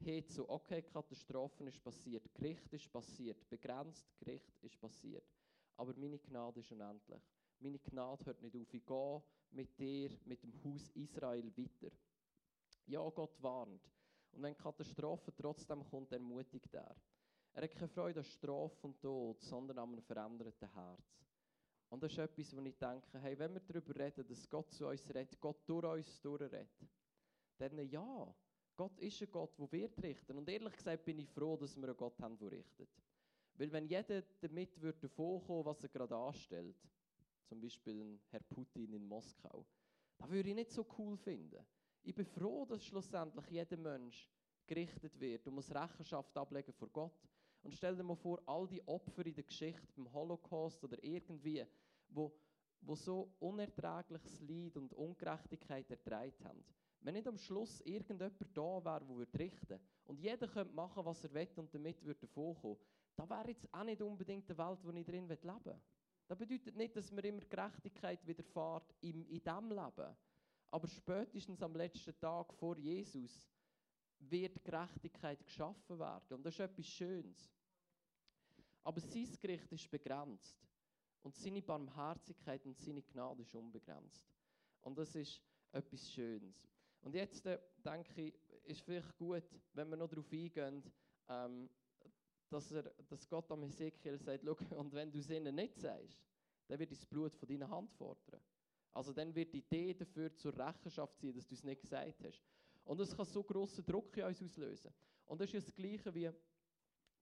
hin 0.00 0.26
zu, 0.26 0.48
okay, 0.48 0.82
Katastrophen 0.82 1.66
ist 1.66 1.82
passiert, 1.82 2.32
Gericht 2.34 2.72
ist 2.72 2.92
passiert, 2.92 3.48
begrenzt 3.48 4.06
Gericht 4.18 4.52
ist 4.60 4.78
passiert, 4.80 5.24
aber 5.76 5.94
meine 5.96 6.18
Gnade 6.18 6.60
ist 6.60 6.72
unendlich. 6.72 7.22
Meine 7.58 7.78
Gnade 7.78 8.24
hört 8.24 8.42
nicht 8.42 8.56
auf. 8.56 8.72
Ich 8.72 8.86
gehe 8.86 9.22
mit 9.50 9.78
dir, 9.78 10.10
mit 10.24 10.42
dem 10.42 10.52
Haus 10.64 10.88
Israel 10.94 11.52
weiter. 11.56 11.94
Ja, 12.90 13.08
Gott 13.10 13.40
warnt. 13.40 13.88
Und 14.32 14.42
wenn 14.42 14.56
Katastrophe 14.56 15.32
trotzdem 15.36 15.84
kommt, 15.88 16.10
ermutigt 16.12 16.74
er. 16.74 16.96
Er 17.52 17.62
hat 17.62 17.74
keine 17.76 17.88
Freude 17.88 18.18
an 18.18 18.24
Strafe 18.24 18.84
und 18.84 19.00
Tod, 19.00 19.40
sondern 19.40 19.78
an 19.78 19.92
einem 19.92 20.02
veränderten 20.02 20.72
Herz. 20.74 21.24
Und 21.88 22.02
das 22.02 22.10
ist 22.10 22.18
etwas, 22.18 22.56
wo 22.56 22.60
ich 22.62 22.76
denke, 22.76 23.20
hey, 23.20 23.38
wenn 23.38 23.54
wir 23.54 23.60
darüber 23.60 23.94
reden, 23.94 24.26
dass 24.26 24.48
Gott 24.48 24.72
zu 24.72 24.88
uns 24.88 25.08
redet, 25.08 25.40
Gott 25.40 25.68
durch 25.68 25.84
uns 25.84 26.20
durchredet, 26.20 26.68
dann 27.58 27.88
ja, 27.88 28.34
Gott 28.74 28.98
ist 28.98 29.22
ein 29.22 29.30
Gott, 29.30 29.56
der 29.56 29.70
wird 29.70 30.02
richten. 30.02 30.38
Und 30.38 30.48
ehrlich 30.48 30.76
gesagt 30.76 31.04
bin 31.04 31.20
ich 31.20 31.28
froh, 31.28 31.56
dass 31.56 31.76
wir 31.76 31.84
einen 31.84 31.96
Gott 31.96 32.20
haben, 32.20 32.36
der 32.38 32.50
richtet. 32.50 32.90
Weil 33.54 33.70
wenn 33.70 33.86
jeder 33.86 34.22
damit 34.40 34.80
würde 34.80 35.08
vorkommen, 35.08 35.64
was 35.64 35.82
er 35.84 35.90
gerade 35.90 36.16
anstellt, 36.16 36.76
zum 37.44 37.60
Beispiel 37.60 38.18
Herr 38.30 38.42
Putin 38.42 38.94
in 38.94 39.06
Moskau, 39.06 39.64
das 40.16 40.28
würde 40.28 40.48
ich 40.48 40.54
nicht 40.56 40.72
so 40.72 40.84
cool 40.98 41.16
finden. 41.16 41.64
Ich 42.02 42.14
bin 42.14 42.24
froh, 42.24 42.64
dass 42.64 42.84
schlussendlich 42.84 43.46
jeder 43.50 43.76
Mensch 43.76 44.30
gerichtet 44.66 45.18
wird 45.20 45.46
und 45.46 45.54
muss 45.54 45.74
Rechenschaft 45.74 46.36
ablegen 46.36 46.72
vor 46.72 46.88
Gott. 46.88 47.28
Und 47.62 47.74
stell 47.74 47.94
dir 47.94 48.02
mal 48.02 48.16
vor, 48.16 48.40
all 48.46 48.66
die 48.66 48.86
Opfer 48.88 49.26
in 49.26 49.34
der 49.34 49.44
Geschichte, 49.44 49.92
beim 49.94 50.10
Holocaust 50.12 50.82
oder 50.82 51.02
irgendwie, 51.02 51.64
wo, 52.08 52.32
wo 52.80 52.94
so 52.94 53.34
unerträgliches 53.38 54.40
Leid 54.40 54.76
und 54.76 54.94
Ungerechtigkeit 54.94 55.90
ertragen 55.90 56.44
haben. 56.44 56.64
Wenn 57.02 57.14
nicht 57.14 57.26
am 57.26 57.36
Schluss 57.36 57.80
irgendjemand 57.82 58.34
da 58.54 58.84
wäre, 58.84 59.00
der 59.00 59.16
würde 59.16 59.38
richten 59.38 59.80
und 60.04 60.20
jeder 60.20 60.48
könnte 60.48 60.74
machen, 60.74 61.04
was 61.04 61.24
er 61.24 61.32
will 61.32 61.48
und 61.56 61.74
damit 61.74 62.02
würde 62.02 62.20
davonkommen, 62.20 62.78
da 63.16 63.28
wäre 63.28 63.48
jetzt 63.48 63.72
auch 63.72 63.84
nicht 63.84 64.00
unbedingt 64.00 64.48
die 64.48 64.56
Welt, 64.56 64.78
wo 64.82 64.90
ich 64.90 65.04
drin 65.04 65.28
leben 65.28 65.64
will. 65.64 65.80
Das 66.26 66.38
bedeutet 66.38 66.76
nicht, 66.76 66.94
dass 66.96 67.10
mir 67.10 67.24
immer 67.24 67.40
Gerechtigkeit 67.40 68.26
widerfährt 68.26 68.94
in, 69.00 69.24
in 69.26 69.42
diesem 69.42 69.70
Leben. 69.70 70.16
Aber 70.70 70.86
spätestens 70.86 71.62
am 71.62 71.74
letzten 71.74 72.16
Tag 72.18 72.52
vor 72.54 72.76
Jesus 72.78 73.48
wird 74.20 74.62
Gerechtigkeit 74.64 75.44
geschaffen 75.44 75.98
werden. 75.98 76.36
Und 76.36 76.44
das 76.44 76.54
ist 76.54 76.60
etwas 76.60 76.86
Schönes. 76.86 77.52
Aber 78.84 79.00
sein 79.00 79.28
Gericht 79.40 79.72
ist 79.72 79.90
begrenzt. 79.90 80.58
Und 81.22 81.34
seine 81.34 81.60
Barmherzigkeit 81.60 82.64
und 82.64 82.78
seine 82.78 83.02
Gnade 83.02 83.42
ist 83.42 83.54
unbegrenzt. 83.54 84.26
Und 84.82 84.96
das 84.96 85.14
ist 85.14 85.42
etwas 85.72 86.10
Schönes. 86.10 86.66
Und 87.02 87.14
jetzt 87.14 87.46
äh, 87.46 87.58
denke 87.84 88.22
ich, 88.22 88.34
ist 88.64 88.82
vielleicht 88.82 89.16
gut, 89.16 89.44
wenn 89.74 89.90
wir 89.90 89.96
noch 89.96 90.08
darauf 90.08 90.32
eingehen, 90.32 90.82
ähm, 91.28 91.68
dass, 92.48 92.72
er, 92.72 92.82
dass 93.08 93.28
Gott 93.28 93.50
am 93.50 93.62
Ezekiel 93.64 94.18
sagt, 94.18 94.44
und 94.72 94.92
wenn 94.92 95.10
du 95.10 95.18
es 95.18 95.30
ihnen 95.30 95.54
nicht 95.54 95.78
sagst, 95.78 96.22
dann 96.68 96.78
wird 96.78 96.90
das 96.90 97.04
Blut 97.04 97.34
von 97.34 97.48
deiner 97.48 97.68
Hand 97.68 97.90
fordern. 97.92 98.40
Also 98.92 99.12
dann 99.12 99.34
wird 99.34 99.52
die 99.52 99.58
Idee 99.58 99.94
dafür 99.94 100.34
zur 100.34 100.56
Rechenschaft 100.56 101.16
ziehen, 101.18 101.34
dass 101.34 101.46
du 101.46 101.54
es 101.54 101.64
nicht 101.64 101.82
gesagt 101.82 102.24
hast. 102.24 102.42
Und 102.84 102.98
das 102.98 103.16
kann 103.16 103.26
so 103.26 103.42
grossen 103.42 103.84
Druck 103.84 104.16
in 104.16 104.24
uns 104.24 104.42
auslösen. 104.42 104.92
Und 105.26 105.40
das 105.40 105.54
ist 105.54 105.68
das 105.68 105.74
Gleiche 105.74 106.12
wie 106.14 106.30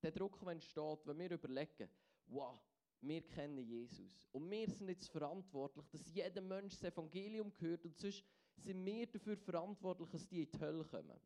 der 0.02 0.12
Druck, 0.12 0.40
wenn 0.40 0.54
entsteht, 0.54 1.06
wenn 1.06 1.18
wir 1.18 1.30
überlegen, 1.32 1.88
wow, 2.26 2.58
wir 3.00 3.22
kennen 3.22 3.58
Jesus. 3.58 4.26
Und 4.32 4.50
wir 4.50 4.68
sind 4.68 4.88
jetzt 4.88 5.08
verantwortlich, 5.08 5.86
dass 5.90 6.08
jeder 6.08 6.40
Mensch 6.40 6.74
das 6.74 6.92
Evangelium 6.92 7.52
hört 7.58 7.84
und 7.84 7.96
sonst 7.96 8.24
sind 8.56 8.84
wir 8.84 9.06
dafür 9.06 9.36
verantwortlich, 9.36 10.08
dass 10.10 10.26
die 10.26 10.42
in 10.42 10.50
die 10.50 10.60
Hölle 10.60 10.84
kommen. 10.84 11.20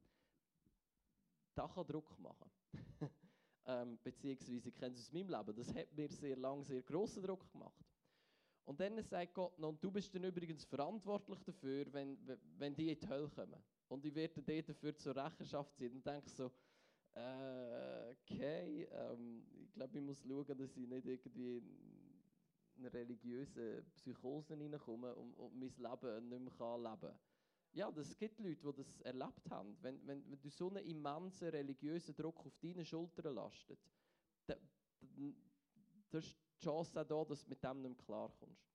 Das 1.55 1.73
kann 1.73 1.87
Druck 1.87 2.19
machen. 2.19 2.51
ähm, 3.67 3.99
beziehungsweise, 4.03 4.69
ich 4.69 4.75
kenne 4.75 4.95
es 4.95 5.01
aus 5.01 5.13
meinem 5.13 5.29
Leben, 5.29 5.57
das 5.57 5.75
hat 5.75 5.93
mir 5.93 6.09
sehr 6.09 6.37
lange 6.37 6.65
sehr 6.65 6.83
grossen 6.83 7.23
Druck 7.23 7.51
gemacht. 7.53 7.92
Und 8.65 8.79
dann 8.81 9.03
sagt 9.03 9.35
Gott 9.35 9.59
noch, 9.59 9.77
du 9.79 9.91
bist 9.91 10.15
dann 10.15 10.25
übrigens 10.25 10.65
verantwortlich 10.65 11.43
dafür, 11.43 11.93
wenn, 11.93 12.19
wenn 12.59 12.75
die 12.75 12.93
in 12.93 12.99
die 12.99 13.09
Hölle 13.09 13.29
kommen. 13.29 13.63
Und 13.89 14.05
ich 14.05 14.15
werde 14.15 14.43
dir 14.43 14.63
dafür 14.63 14.97
zur 14.97 15.17
Rechenschaft 15.17 15.75
ziehen. 15.77 15.93
Und 15.95 16.07
denke 16.07 16.31
so, 16.31 16.51
äh, 17.15 18.13
okay, 18.13 18.89
ähm, 18.93 19.45
ich 19.61 19.73
glaube, 19.73 19.99
ich 19.99 20.05
muss 20.05 20.23
schauen, 20.23 20.57
dass 20.57 20.77
ich 20.77 20.89
nicht 20.89 21.07
irgendwie 21.07 21.59
in 21.59 22.87
eine 22.87 22.93
religiöse 22.93 23.83
Psychose 23.95 24.59
reinkomme 24.59 25.15
und, 25.15 25.35
und 25.35 25.59
mein 25.59 25.73
Leben 25.77 26.29
nicht 26.29 26.59
mehr 26.59 26.79
leben 26.79 27.01
kann. 27.01 27.19
Ja, 27.75 27.91
es 27.97 28.17
gibt 28.19 28.39
Leute, 28.39 28.73
die 28.73 28.85
das 28.85 29.01
erlebt 29.01 29.51
haben. 29.51 29.77
Wenn, 29.81 30.07
wenn, 30.07 30.31
wenn 30.31 30.41
du 30.41 30.51
so 30.51 30.69
einen 30.69 30.85
immensen 30.85 31.49
religiösen 31.49 32.15
Druck 32.15 32.47
auf 32.47 32.59
deine 32.59 32.85
Schultern 32.85 33.35
lastet, 33.35 33.79
dann, 34.47 34.59
das 36.11 36.27
ist 36.27 36.37
Chance 36.63 37.01
auch 37.01 37.05
da, 37.05 37.25
dass 37.25 37.43
du 37.43 37.51
mit 37.51 37.63
dem 37.63 37.83
nicht 37.83 37.97
mehr 37.97 38.05
klarkommst. 38.07 38.73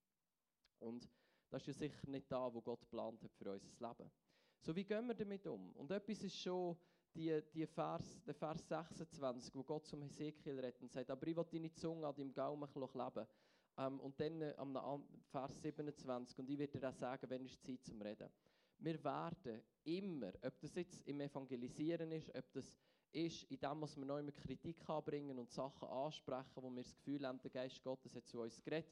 Und 0.80 1.10
das 1.50 1.68
ist 1.68 1.68
ja 1.68 1.88
sicher 1.88 2.10
nicht 2.10 2.32
da, 2.32 2.54
wo 2.54 2.62
Gott 2.62 2.82
geplant 2.82 3.24
hat 3.24 3.34
für 3.34 3.52
unser 3.52 3.88
Leben. 3.88 4.12
So, 4.60 4.76
wie 4.76 4.84
gehen 4.84 5.08
wir 5.08 5.16
damit 5.16 5.48
um? 5.48 5.72
Und 5.74 5.92
etwas 5.92 6.24
ist 6.24 6.38
schon 6.38 6.76
die, 7.14 7.42
die 7.54 7.66
Vers, 7.66 8.22
der 8.26 8.34
Vers 8.34 8.68
26, 8.68 9.56
wo 9.56 9.64
Gott 9.64 9.88
zum 9.88 10.02
Hesekiel 10.02 10.60
redet 10.60 10.82
und 10.82 10.92
sagt, 10.92 11.10
aber 11.10 11.26
ich 11.28 11.36
will 11.36 11.46
deine 11.52 11.74
Zunge 11.74 12.06
an 12.06 12.16
deinem 12.16 12.34
Gaumen 12.34 12.70
leben, 12.76 13.28
Ähm, 13.80 14.00
und 14.00 14.20
dann 14.20 14.42
äh, 14.42 14.56
am 14.58 15.08
Vers 15.30 15.62
27, 15.62 16.40
und 16.40 16.50
ich 16.50 16.58
werde 16.58 16.80
dir 16.80 16.90
auch 16.90 16.94
sagen, 16.94 17.30
wenn 17.30 17.46
ist 17.46 17.64
Zeit 17.64 17.84
zum 17.84 18.02
Reden. 18.02 18.30
Wir 18.80 19.04
werden 19.04 19.62
immer, 19.84 20.34
ob 20.44 20.60
das 20.60 20.76
jetzt 20.76 21.08
im 21.08 21.22
Evangelisieren 21.22 22.12
ist, 22.12 22.36
ob 22.36 22.52
das 22.54 22.80
ist, 23.12 23.44
in 23.44 23.60
dem, 23.60 23.82
was 23.82 23.98
wir 23.98 24.06
neu 24.06 24.24
mit 24.24 24.38
Kritik 24.38 24.78
anbringen 24.90 25.38
und 25.38 25.52
Sachen 25.52 25.88
ansprechen, 25.88 26.56
wo 26.56 26.70
wir 26.70 26.84
das 26.84 26.96
Gefühl 26.96 27.26
haben, 27.26 27.40
der 27.42 27.52
Geist 27.52 27.82
Gottes 27.84 28.16
hat 28.16 28.28
zu 28.28 28.42
uns 28.42 28.62
geredet, 28.64 28.90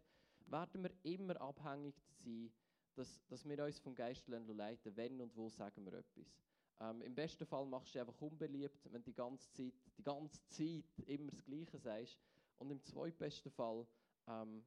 werden 0.47 0.84
wir 0.84 0.91
immer 1.04 1.39
abhängig 1.41 1.95
sein, 2.23 2.51
dass, 2.95 3.25
dass 3.28 3.47
wir 3.47 3.63
uns 3.63 3.80
vom 3.80 3.95
Geist 3.95 4.28
leiten, 4.28 4.95
wenn 4.95 5.21
und 5.21 5.36
wo 5.36 5.49
sagen 5.49 5.86
wir 5.86 5.93
etwas. 5.93 6.34
Ähm, 6.80 7.01
Im 7.01 7.15
besten 7.15 7.45
Fall 7.45 7.65
machst 7.65 7.89
du 7.89 7.99
dich 7.99 8.01
einfach 8.01 8.21
unbeliebt, 8.21 8.91
wenn 8.91 9.01
du 9.01 9.12
die 9.12 9.13
ganze 9.13 9.49
Zeit, 9.51 9.73
die 9.97 10.04
ganze 10.04 10.45
Zeit 10.47 10.86
immer 11.08 11.32
das 11.32 11.43
Gleiche 11.43 11.80
sagst. 11.80 12.19
Und 12.58 12.71
im 12.71 12.82
zweitbesten 12.84 13.51
Fall 13.51 13.86
ähm, 14.28 14.65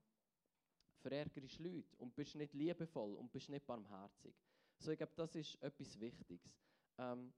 verärgerst 1.01 1.59
du 1.59 1.63
Leute 1.63 1.97
und 1.99 2.15
bist 2.15 2.35
nicht 2.35 2.55
liebevoll 2.55 3.15
und 3.15 3.31
bist 3.33 3.49
nicht 3.49 3.67
barmherzig. 3.67 4.35
So, 4.79 4.91
ich 4.91 4.99
glaube, 4.99 5.13
das 5.17 5.35
ist 5.35 5.61
etwas 5.63 5.99
Wichtiges. 5.99 6.59
Ähm, 6.99 7.33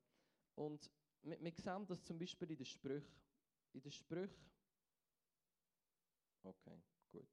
und 0.54 0.90
wir, 1.22 1.40
wir 1.40 1.52
sehen 1.52 1.86
das 1.86 2.02
zum 2.02 2.18
Beispiel 2.18 2.50
in 2.50 2.56
den 2.56 2.66
Sprüchen. 2.66 3.20
In 3.72 3.80
den 3.80 3.92
Sprüchen. 3.92 4.50
Okay, 6.42 6.82
gut. 7.12 7.28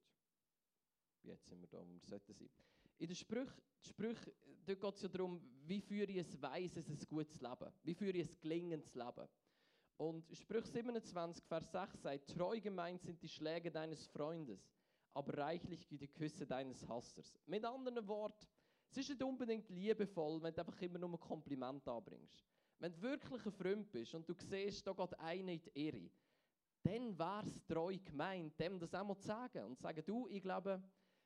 Jetzt 1.22 1.46
sind 1.46 1.60
wir 1.60 1.68
da, 1.68 1.78
wo 1.78 1.92
wir 1.92 2.00
sollten 2.00 2.34
sein. 2.34 2.50
In 2.98 3.06
den 3.06 3.16
Sprüchen, 3.16 3.62
Sprüch, 3.80 4.18
dort 4.66 4.80
geht 4.80 4.94
es 4.94 5.02
ja 5.02 5.08
darum, 5.08 5.40
wie 5.64 5.80
führe 5.80 6.10
ich 6.10 6.18
ein 6.18 6.42
weises, 6.42 6.88
ein 6.88 6.98
gutes 7.08 7.40
Leben? 7.40 7.72
Wie 7.84 7.94
führe 7.94 8.18
ich 8.18 8.28
ein 8.28 8.40
gelingendes 8.40 8.94
Leben? 8.94 9.28
Und 9.96 10.24
Sprüch 10.36 10.66
27, 10.66 11.44
Vers 11.44 11.70
6 11.72 12.02
sagt, 12.02 12.30
treu 12.30 12.60
gemeint 12.60 13.02
sind 13.02 13.20
die 13.22 13.28
Schläge 13.28 13.70
deines 13.70 14.06
Freundes, 14.06 14.60
aber 15.12 15.36
reichlich 15.38 15.86
die 15.88 16.08
Küsse 16.08 16.46
deines 16.46 16.86
Hassers. 16.88 17.32
Mit 17.46 17.64
anderen 17.64 18.06
Worten, 18.06 18.46
es 18.90 18.98
ist 18.98 19.08
nicht 19.10 19.22
unbedingt 19.22 19.68
liebevoll, 19.70 20.42
wenn 20.42 20.54
du 20.54 20.60
einfach 20.60 20.80
immer 20.80 20.98
nur 20.98 21.10
ein 21.10 21.20
Kompliment 21.20 21.86
anbringst. 21.86 22.44
Wenn 22.80 22.92
du 22.92 23.02
wirklich 23.02 23.44
ein 23.44 23.52
Freund 23.52 23.90
bist 23.90 24.14
und 24.14 24.28
du 24.28 24.34
siehst, 24.34 24.86
da 24.86 24.92
geht 24.92 25.18
einer 25.18 25.52
in 25.52 25.60
die 25.60 25.86
Irre, 25.86 26.10
dann 26.82 27.18
wäre 27.18 27.44
es 27.44 27.64
treu 27.66 27.96
gemeint, 27.98 28.58
dem 28.58 28.78
das 28.78 28.94
einmal 28.94 29.18
zu 29.18 29.26
sagen 29.26 29.64
und 29.64 29.76
zu 29.76 29.82
sagen, 29.82 30.02
du, 30.06 30.28
ich 30.28 30.42
glaube, 30.42 30.80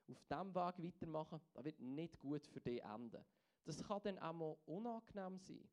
auf 0.08 0.24
diesem 0.24 0.54
Weg 0.54 0.94
weitermachen, 0.94 1.40
das 1.52 1.64
wird 1.64 1.80
nicht 1.80 2.18
gut 2.18 2.46
für 2.46 2.60
dich 2.60 2.82
enden. 2.82 3.24
Das 3.64 3.82
kann 3.82 4.00
dann 4.02 4.18
auch 4.18 4.32
mal 4.32 4.56
unangenehm 4.64 5.38
sein. 5.38 5.68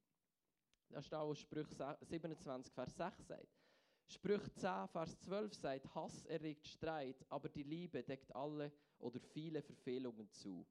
Das 0.90 1.06
ist 1.06 1.14
auch 1.14 1.34
Sprüch 1.34 1.68
27, 2.02 2.74
Vers 2.74 2.96
6 2.96 3.28
sagt. 3.28 3.60
Sprüch 4.08 4.42
10, 4.56 4.88
Vers 4.88 5.20
12 5.20 5.54
sagt, 5.54 5.96
Hass 5.96 6.26
erregt 6.26 6.68
Streit, 6.68 7.24
aber 7.30 7.48
die 7.48 7.64
Liebe 7.64 8.04
deckt 8.04 8.36
alle 8.36 8.72
oder 8.98 9.20
viele 9.20 9.62
Verfehlungen 9.62 10.30
zu. 10.32 10.66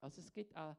Also 0.00 0.20
es 0.20 0.32
gibt 0.32 0.56
auch 0.56 0.76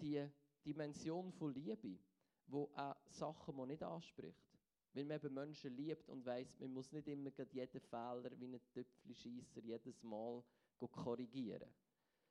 die 0.00 0.28
Dimension 0.64 1.32
von 1.32 1.54
Liebe, 1.54 1.98
wo 2.46 2.70
auch 2.74 2.96
Sachen 3.08 3.56
man 3.56 3.68
nicht 3.68 3.82
anspricht. 3.82 4.46
Weil 4.92 5.04
man 5.04 5.16
eben 5.16 5.34
Menschen 5.34 5.76
liebt 5.76 6.08
und 6.08 6.24
weiß, 6.24 6.58
man 6.60 6.72
muss 6.72 6.92
nicht 6.92 7.08
immer 7.08 7.30
jeden 7.52 7.80
Fehler 7.80 8.30
wie 8.38 8.46
ein 8.46 8.60
Töpfelscheisser 8.72 9.60
jedes 9.60 10.02
Mal 10.02 10.42
korrigieren. 10.78 11.68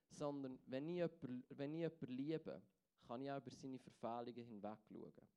Sondern 0.09 0.59
wenn 0.65 0.87
ich, 0.89 0.95
jemanden, 0.95 1.43
wenn 1.49 1.73
ich 1.73 1.79
jemanden 1.79 2.07
liebe, 2.07 2.61
kann 3.07 3.21
ich 3.21 3.31
auch 3.31 3.37
über 3.37 3.51
seine 3.51 3.79
Verfehlungen 3.79 4.45
hinweg 4.45 4.79
schauen. 4.89 5.27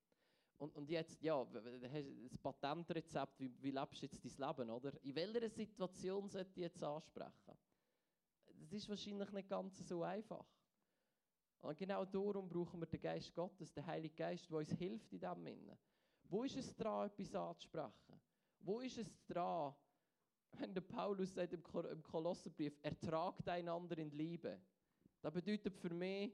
Und, 0.57 0.75
und 0.75 0.89
jetzt, 0.89 1.21
ja, 1.21 1.45
das 1.45 2.37
Patentrezept, 2.37 3.39
wie, 3.39 3.51
wie 3.61 3.71
lebst 3.71 4.01
du 4.01 4.05
jetzt 4.05 4.23
dein 4.23 4.49
Leben, 4.49 4.69
oder? 4.69 4.91
In 5.03 5.15
welcher 5.15 5.49
Situation 5.49 6.27
sollte 6.29 6.51
ich 6.51 6.63
jetzt 6.63 6.83
ansprechen? 6.83 7.57
Das 8.45 8.73
ist 8.73 8.89
wahrscheinlich 8.89 9.31
nicht 9.31 9.47
ganz 9.47 9.87
so 9.87 10.03
einfach. 10.03 10.45
Und 11.61 11.77
genau 11.77 12.05
darum 12.05 12.47
brauchen 12.47 12.79
wir 12.79 12.87
den 12.87 13.01
Geist 13.01 13.33
Gottes, 13.33 13.73
den 13.73 13.85
Heiligen 13.85 14.15
Geist, 14.15 14.49
der 14.49 14.57
uns 14.57 14.71
hilft 14.71 15.11
in 15.11 15.19
diesem 15.19 15.45
Innen. 15.45 15.77
Wo 16.23 16.43
ist 16.43 16.57
es 16.57 16.75
dran, 16.75 17.07
etwas 17.07 17.35
anzusprechen? 17.35 18.21
Wo 18.59 18.79
ist 18.79 18.97
es 18.97 19.25
dran, 19.25 19.73
wenn 20.51 20.73
der 20.73 20.81
Paulus 20.81 21.33
sagt 21.33 21.53
im, 21.53 21.63
im 21.91 22.03
Kolosserbrief, 22.03 22.77
ertragt 22.81 23.47
einander 23.47 23.97
in 23.97 24.11
Liebe? 24.11 24.59
Das 25.21 25.33
bedeutet 25.33 25.75
für 25.75 25.93
mich, 25.93 26.31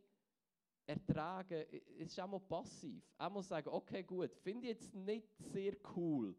ertragen, 0.86 1.66
ist 1.98 2.20
auch 2.20 2.28
mal 2.28 2.40
passiv. 2.40 3.04
Auch 3.18 3.32
mal 3.32 3.44
sagen, 3.44 3.70
okay, 3.70 4.04
gut, 4.04 4.36
finde 4.36 4.68
ich 4.68 4.74
jetzt 4.74 4.94
nicht 4.94 5.36
sehr 5.38 5.76
cool, 5.96 6.36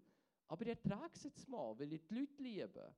aber 0.49 0.67
ertrage 0.67 1.13
es 1.15 1.25
jetzt 1.25 1.49
mal, 1.49 1.77
weil 1.79 1.93
ich 1.93 2.07
die 2.07 2.15
Leute 2.15 2.43
liebe. 2.43 2.95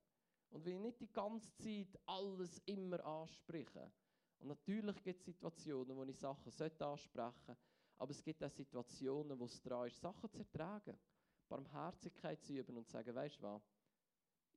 Und 0.51 0.65
will 0.65 0.75
ich 0.75 0.81
nicht 0.81 1.01
die 1.01 1.13
ganze 1.13 1.55
Zeit 1.57 1.99
alles 2.07 2.59
immer 2.65 3.05
ansprechen. 3.05 3.93
Und 4.39 4.49
natürlich 4.49 5.03
gibt 5.03 5.21
es 5.21 5.27
Situationen, 5.27 5.97
wo 5.97 6.05
ich 6.05 6.17
Sachen 6.17 6.47
ansprechen 6.47 6.77
sollte, 7.09 7.57
aber 7.99 8.11
es 8.13 8.23
gibt 8.23 8.43
auch 8.45 8.51
Situationen, 8.51 9.39
wo 9.39 9.45
es 9.45 9.61
dran 9.61 9.89
ist, 9.89 10.01
Sachen 10.01 10.31
zu 10.31 10.39
ertragen, 10.39 10.97
Barmherzigkeit 11.49 12.43
zu 12.43 12.53
üben 12.53 12.77
und 12.77 12.87
zu 12.87 12.93
sagen, 12.93 13.15
weißt 13.15 13.39
du 13.39 13.43
was, 13.43 13.63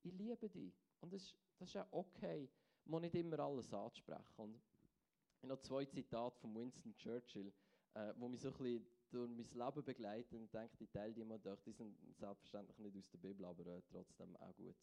ich 0.02 0.12
liebe 0.12 0.48
dich. 0.48 0.74
Und 1.00 1.12
das 1.12 1.22
ist, 1.22 1.36
das 1.58 1.68
ist 1.68 1.74
ja 1.74 1.86
okay, 1.90 2.48
man 2.84 3.02
nicht 3.02 3.14
immer 3.14 3.38
alles 3.40 3.72
anzusprechen. 3.72 4.32
Und 4.36 4.54
ich 4.54 5.42
habe 5.42 5.48
noch 5.48 5.60
zwei 5.60 5.84
Zitate 5.84 6.38
von 6.38 6.54
Winston 6.54 6.94
Churchill, 6.96 7.52
äh, 7.94 8.12
wo 8.16 8.28
mich 8.28 8.40
so 8.40 8.48
ein 8.48 8.54
bisschen 8.54 8.86
durch 9.10 9.28
mein 9.28 9.66
Leben 9.66 9.84
begleiten 9.84 10.36
und 10.36 10.54
denke, 10.54 10.76
die 10.76 10.86
teile 10.86 11.12
die 11.12 11.24
mal 11.24 11.38
durch. 11.38 11.60
Die 11.62 11.72
sind 11.72 11.96
selbstverständlich 12.16 12.78
nicht 12.78 12.96
aus 12.96 13.10
der 13.10 13.18
Bibel, 13.18 13.44
aber 13.44 13.66
äh, 13.66 13.82
trotzdem 13.90 14.36
auch 14.36 14.54
gut. 14.54 14.76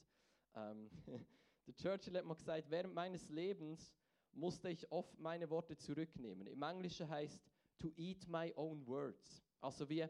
Ähm, 0.55 0.89
der 1.67 1.75
Churchill 1.75 2.17
hat 2.17 2.25
mal 2.25 2.35
gesagt, 2.35 2.69
während 2.69 2.93
meines 2.93 3.29
Lebens 3.29 3.93
musste 4.33 4.69
ich 4.69 4.91
oft 4.91 5.19
meine 5.19 5.49
Worte 5.49 5.77
zurücknehmen. 5.77 6.47
Im 6.47 6.61
Englischen 6.61 7.09
heißt 7.09 7.41
to 7.77 7.91
eat 7.95 8.27
my 8.27 8.53
own 8.55 8.85
words. 8.85 9.43
Also 9.61 9.87
wie 9.89 10.05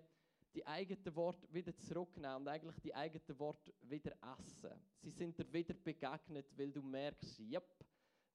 die 0.53 0.65
eigenen 0.65 1.15
Worte 1.15 1.47
wieder 1.53 1.75
zurücknehmen 1.77 2.37
und 2.37 2.47
eigentlich 2.47 2.79
die 2.79 2.93
eigenen 2.93 3.39
Worte 3.39 3.73
wieder 3.81 4.15
essen. 4.37 4.71
Sie 4.97 5.11
sind 5.11 5.37
dir 5.37 5.51
wieder 5.53 5.73
begegnet, 5.73 6.47
weil 6.57 6.71
du 6.71 6.81
merkst, 6.81 7.39
yep, 7.39 7.63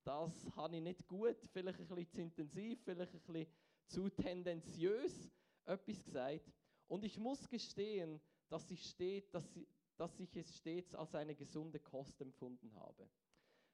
das 0.05 0.33
habe 0.55 0.77
ich 0.77 0.83
nicht 0.83 1.09
gut, 1.09 1.37
vielleicht 1.53 1.81
ein 1.81 1.87
bisschen 1.87 2.11
zu 2.11 2.21
intensiv, 2.21 2.81
vielleicht 2.85 3.15
ein 3.15 3.21
bisschen 3.21 3.47
zu 3.87 4.09
tendenziös 4.11 5.31
etwas 5.65 6.05
gesagt. 6.05 6.53
Und 6.87 7.05
ich 7.05 7.19
muss 7.19 7.49
gestehen, 7.49 8.21
dass 8.49 8.71
ich, 8.71 8.85
steht, 8.85 9.35
dass, 9.35 9.59
dass 9.97 10.21
ich 10.21 10.37
es 10.37 10.57
stets 10.57 10.95
als 10.95 11.15
eine 11.15 11.35
gesunde 11.35 11.81
Kost 11.81 12.21
empfunden 12.21 12.75
habe. 12.75 13.09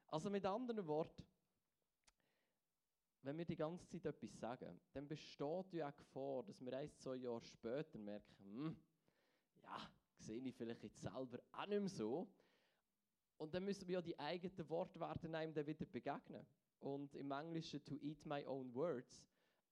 Also 0.07 0.29
mit 0.29 0.45
anderen 0.45 0.87
Worten, 0.87 1.23
wenn 3.23 3.37
wir 3.37 3.45
die 3.45 3.55
ganze 3.55 3.87
Zeit 3.87 4.05
etwas 4.05 4.39
sagen, 4.39 4.79
dann 4.93 5.07
besteht 5.07 5.73
ja 5.73 5.89
auch 5.89 5.95
Gefahr, 5.95 6.43
dass 6.43 6.63
wir 6.63 6.73
ein, 6.73 6.91
zwei 6.97 7.15
Jahre 7.15 7.41
später 7.41 7.99
merken, 7.99 8.35
hm, 8.43 8.77
ja, 9.63 9.91
sehe 10.17 10.41
ich 10.41 10.55
vielleicht 10.55 10.83
jetzt 10.83 11.01
selber 11.01 11.39
auch 11.51 11.65
nicht 11.67 11.79
mehr 11.79 11.89
so. 11.89 12.27
Und 13.37 13.53
dann 13.53 13.63
müssen 13.63 13.87
wir 13.87 13.95
ja 13.95 14.01
die 14.01 14.19
eigenen 14.19 14.69
Worte 14.69 14.99
werden 14.99 15.35
einem 15.35 15.53
dann 15.53 15.65
wieder 15.65 15.85
begegnen. 15.85 16.45
Und 16.79 17.15
im 17.15 17.31
Englischen 17.31 17.83
to 17.83 17.95
eat 17.95 18.25
my 18.25 18.45
own 18.45 18.73
words, 18.73 19.23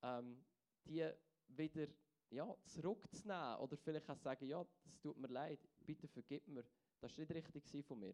ähm, 0.02 0.44
die 0.86 1.08
wieder 1.48 1.88
ja, 2.30 2.56
zurückzunehmen 2.66 3.58
oder 3.58 3.78
vielleicht 3.78 4.10
auch 4.10 4.18
sagen, 4.18 4.46
ja, 4.46 4.64
das 4.84 5.00
tut 5.00 5.18
mir 5.18 5.28
leid, 5.28 5.60
bitte 5.86 6.08
vergib 6.08 6.48
mir, 6.48 6.64
das 7.00 7.18
war 7.18 7.26
nicht 7.26 7.32
richtig 7.32 7.86
von 7.86 8.00
mir. 8.00 8.14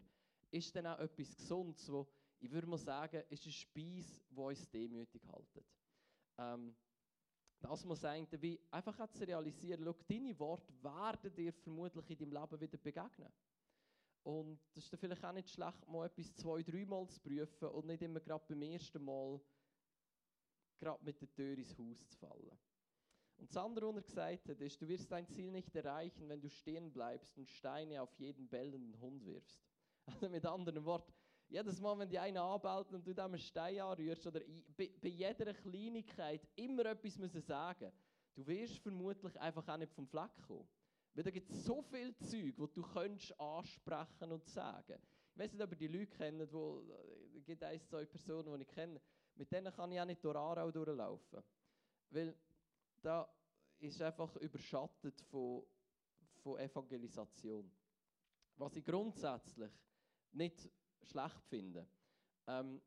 Ist 0.52 0.74
dann 0.76 0.88
auch 0.88 1.00
etwas 1.00 1.36
Gesundes, 1.36 1.92
wo 1.92 2.08
ich 2.40 2.52
würde 2.52 2.68
mal 2.68 2.78
sagen, 2.78 3.24
ist 3.30 3.44
eine 3.44 3.54
Speise, 3.54 4.22
die 4.30 4.36
uns 4.36 4.70
demütig 4.70 5.26
hält. 5.28 5.66
Ähm, 6.38 6.76
das 7.60 7.86
muss 7.86 8.04
eigentlich 8.06 8.42
wie 8.42 8.60
einfach 8.70 9.10
zu 9.12 9.26
realisieren, 9.26 9.84
schau, 9.84 9.96
deine 10.08 10.38
Worte 10.40 10.74
werden 10.84 11.34
dir 11.34 11.54
vermutlich 11.54 12.22
in 12.22 12.30
deinem 12.30 12.42
Leben 12.42 12.62
wieder 12.62 12.78
begegnen. 12.78 13.32
Und 14.24 14.60
das 14.74 14.84
ist 14.84 14.94
dann 14.94 15.00
vielleicht 15.00 15.24
auch 15.24 15.34
nicht 15.34 15.50
schlecht, 15.50 15.88
mal 15.88 16.08
etwas 16.08 16.34
zwei, 16.36 16.64
dreimal 16.64 17.08
zu 17.08 17.20
prüfen 17.20 17.70
und 17.70 17.86
nicht 17.86 18.02
immer 18.02 18.20
gerade 18.20 18.44
beim 18.48 18.62
ersten 18.64 19.04
Mal 19.04 19.40
gerade 20.80 21.04
mit 21.04 21.22
der 21.22 21.32
Tür 21.32 21.58
ins 21.58 21.78
Haus 21.78 22.08
zu 22.08 22.18
fallen. 22.18 22.58
Und 23.38 23.50
das 23.50 23.58
andere, 23.58 23.88
was 23.88 23.96
er 23.96 24.02
gesagt 24.02 24.50
hat, 24.50 24.62
ist, 24.62 24.82
du 24.82 24.88
wirst 24.88 25.12
dein 25.12 25.28
Ziel 25.28 25.52
nicht 25.52 25.76
erreichen, 25.76 26.28
wenn 26.30 26.42
du 26.42 26.50
stehen 26.50 26.92
bleibst 26.92 27.38
und 27.38 27.50
Steine 27.50 28.02
auf 28.02 28.14
jeden 28.18 28.48
bellenden 28.48 29.00
Hund 29.00 29.26
wirfst. 29.26 29.62
Also 30.08 30.30
mit 30.30 30.46
anderen 30.46 30.86
Worten, 30.86 31.12
jedes 31.48 31.80
Mal, 31.80 31.98
wenn 32.00 32.10
die 32.10 32.20
einen 32.20 32.38
anbellt 32.38 32.92
und 32.94 33.06
du 33.06 33.14
dem 33.14 33.26
einen 33.26 33.40
Stein 33.40 33.80
anrührst 33.80 34.26
oder 34.28 34.42
bei, 34.76 35.08
jeder 35.08 35.54
Kleinigkeit 35.54 36.42
immer 36.56 36.86
etwas 36.86 37.18
müssen 37.18 37.42
sagen 37.42 37.92
du 38.36 38.46
wirst 38.46 38.80
vermutlich 38.80 39.40
einfach 39.40 39.68
auch 39.68 39.78
nicht 39.78 39.94
vom 39.94 40.08
Fleck 40.08 40.32
kommen. 40.46 40.68
Weil 41.14 41.24
da 41.24 41.32
gibt 41.32 41.50
es 41.50 41.64
so 41.64 41.82
viel 41.82 42.16
Zeug, 42.18 42.54
wo 42.58 42.68
du 42.68 42.82
könntest 42.82 43.40
ansprechen 43.40 44.32
und 44.32 44.46
sagen. 44.46 45.02
Ich 45.34 45.40
weiß 45.40 45.54
nicht, 45.54 45.64
ob 45.64 45.72
ihr 45.72 45.78
die 45.78 45.88
Leute 45.88 46.12
kennt, 46.18 46.52
wo, 46.52 46.84
es 47.36 47.46
gibt 47.46 47.64
ein, 47.64 47.82
zwei 47.82 48.06
Personen, 48.06 48.54
die 48.58 48.64
ich 48.64 48.68
kenne, 48.68 49.02
mit 49.36 49.52
denen 49.52 49.74
kann 49.74 49.92
ich 49.92 50.00
auch 50.00 50.06
nicht 50.06 50.24
durch 50.24 50.36
Aarau 50.36 50.72
durchlaufen. 50.72 51.42
Weil 52.10 52.38
da 53.02 53.28
ist 53.80 54.02
einfach 54.02 54.36
überschattet 54.38 55.22
von, 55.22 55.64
von 56.36 56.60
Evangelisation. 56.60 57.72
Was 58.58 58.76
ich 58.76 58.86
grundsätzlich 58.86 59.72
nicht 60.32 60.70
schlecht 61.06 61.44
finden. 61.48 61.88
Ähm, 62.48 62.82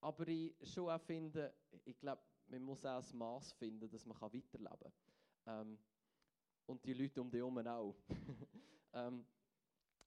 aber 0.00 0.28
ich 0.28 0.54
schon 0.62 0.90
auch 0.90 1.00
finde, 1.00 1.54
ich 1.84 1.98
glaube, 1.98 2.22
man 2.48 2.62
muss 2.62 2.84
auch 2.84 3.02
ein 3.02 3.18
Maß 3.18 3.52
finden, 3.52 3.88
dass 3.90 4.06
man 4.06 4.20
weiterleben 4.20 4.92
kann. 5.44 5.70
Ähm, 5.70 5.78
und 6.66 6.84
die 6.84 6.94
Leute 6.94 7.20
um 7.20 7.30
dich 7.30 7.40
herum 7.40 7.58
auch. 7.66 7.96
ähm, 8.92 9.26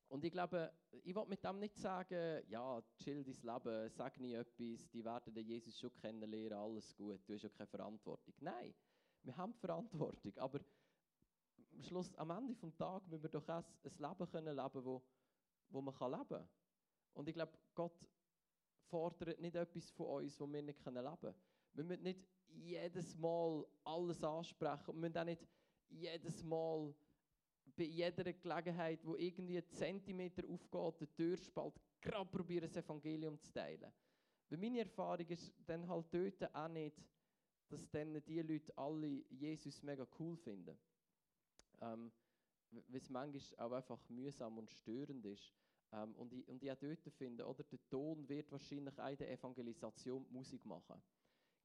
und 0.10 0.26
ich 0.26 0.32
glaube, 0.32 0.74
ich 0.92 1.16
will 1.16 1.26
mit 1.26 1.44
dem 1.44 1.60
nicht 1.60 1.78
sagen, 1.78 2.44
ja, 2.50 2.84
chill 2.98 3.24
dein 3.24 3.34
Leben, 3.42 3.90
sag 3.90 4.20
nie 4.20 4.34
etwas, 4.34 4.90
die 4.90 5.04
werden 5.04 5.34
den 5.34 5.48
Jesus 5.48 5.80
schon 5.80 5.94
kennenlernen, 5.94 6.58
alles 6.58 6.94
gut, 6.96 7.22
du 7.26 7.34
hast 7.34 7.44
ja 7.44 7.50
keine 7.50 7.68
Verantwortung. 7.68 8.34
Nein, 8.42 8.74
wir 9.24 9.38
haben 9.38 9.54
Verantwortung, 9.54 10.38
aber 10.38 10.60
am 11.72 11.82
Schluss, 11.82 12.14
am 12.16 12.30
Ende 12.32 12.56
des 12.56 12.76
Tages 12.76 13.08
müssen 13.08 13.24
wir 13.24 13.30
doch 13.30 13.48
auch 13.48 13.64
ein 13.64 13.92
Leben 14.00 14.32
können 14.32 14.56
leben, 14.56 14.86
wo, 14.86 15.02
wo 15.70 15.82
man 15.82 15.94
leben 15.94 16.28
kann. 16.28 16.50
Und 17.14 17.28
ich 17.28 17.34
glaube, 17.34 17.54
Gott 17.76 18.06
fordert 18.90 19.40
nicht 19.40 19.56
etwas 19.56 19.90
von 19.92 20.24
uns, 20.24 20.40
wo 20.40 20.52
wir 20.52 20.62
nicht 20.62 20.86
leben 20.86 21.20
können. 21.20 21.36
Wir 21.74 21.84
müssen 21.84 22.04
nicht 22.04 22.28
jedes 22.48 23.16
Mal 23.18 23.66
alles 23.84 24.24
ansprechen 24.24 24.88
wir 24.88 24.94
müssen 24.94 25.18
auch 25.18 25.24
nicht 25.24 25.48
jedes 25.90 26.44
Mal 26.44 26.94
bei 27.76 27.84
jeder 27.84 28.34
Gelegenheit, 28.34 29.06
wo 29.06 29.16
irgendwie 29.16 29.58
ein 29.58 29.70
Zentimeter 29.70 30.44
aufgeht, 30.48 31.02
der 31.02 31.16
Türspalt, 31.16 31.74
gerade 32.02 32.30
probieren, 32.30 32.64
das 32.64 32.76
Evangelium 32.76 33.40
zu 33.40 33.52
teilen. 33.54 33.92
Weil 34.50 34.58
meine 34.58 34.80
Erfahrung 34.80 35.28
ist 35.28 35.54
dann 35.66 35.88
halt 35.88 36.06
dort 36.12 36.56
auch 36.56 36.68
nicht, 36.68 37.02
dass 37.70 37.90
dann 37.90 38.22
die 38.26 38.42
Leute 38.42 38.78
alle 38.78 39.24
Jesus 39.30 39.82
mega 39.82 40.06
cool 40.20 40.36
finden. 40.36 40.78
Ähm, 41.82 42.12
weil 42.72 43.02
es 43.02 43.10
manchmal 43.10 43.66
auch 43.66 43.72
einfach 43.72 44.10
mühsam 44.10 44.58
und 44.58 44.70
störend 44.70 45.26
ist. 45.26 45.54
Ähm, 45.94 46.16
und, 46.16 46.34
ich, 46.34 46.48
und 46.48 46.64
ich 46.64 46.72
auch 46.72 46.78
dort 46.78 47.10
finde, 47.12 47.46
oder, 47.46 47.64
der 47.64 47.80
Ton 47.90 48.28
wird 48.28 48.52
wahrscheinlich 48.52 48.98
auch 49.00 49.10
in 49.10 49.18
der 49.18 49.32
Evangelisation 49.32 50.26
Musik 50.30 50.66
machen. 50.66 51.02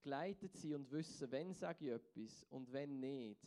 Geleitet 0.02 0.56
sie 0.56 0.74
und 0.74 0.90
wissen, 0.90 1.30
wenn 1.30 1.52
sage 1.52 1.86
ich 1.86 1.92
etwas 1.92 2.44
und 2.50 2.72
wenn 2.72 3.00
nicht, 3.00 3.46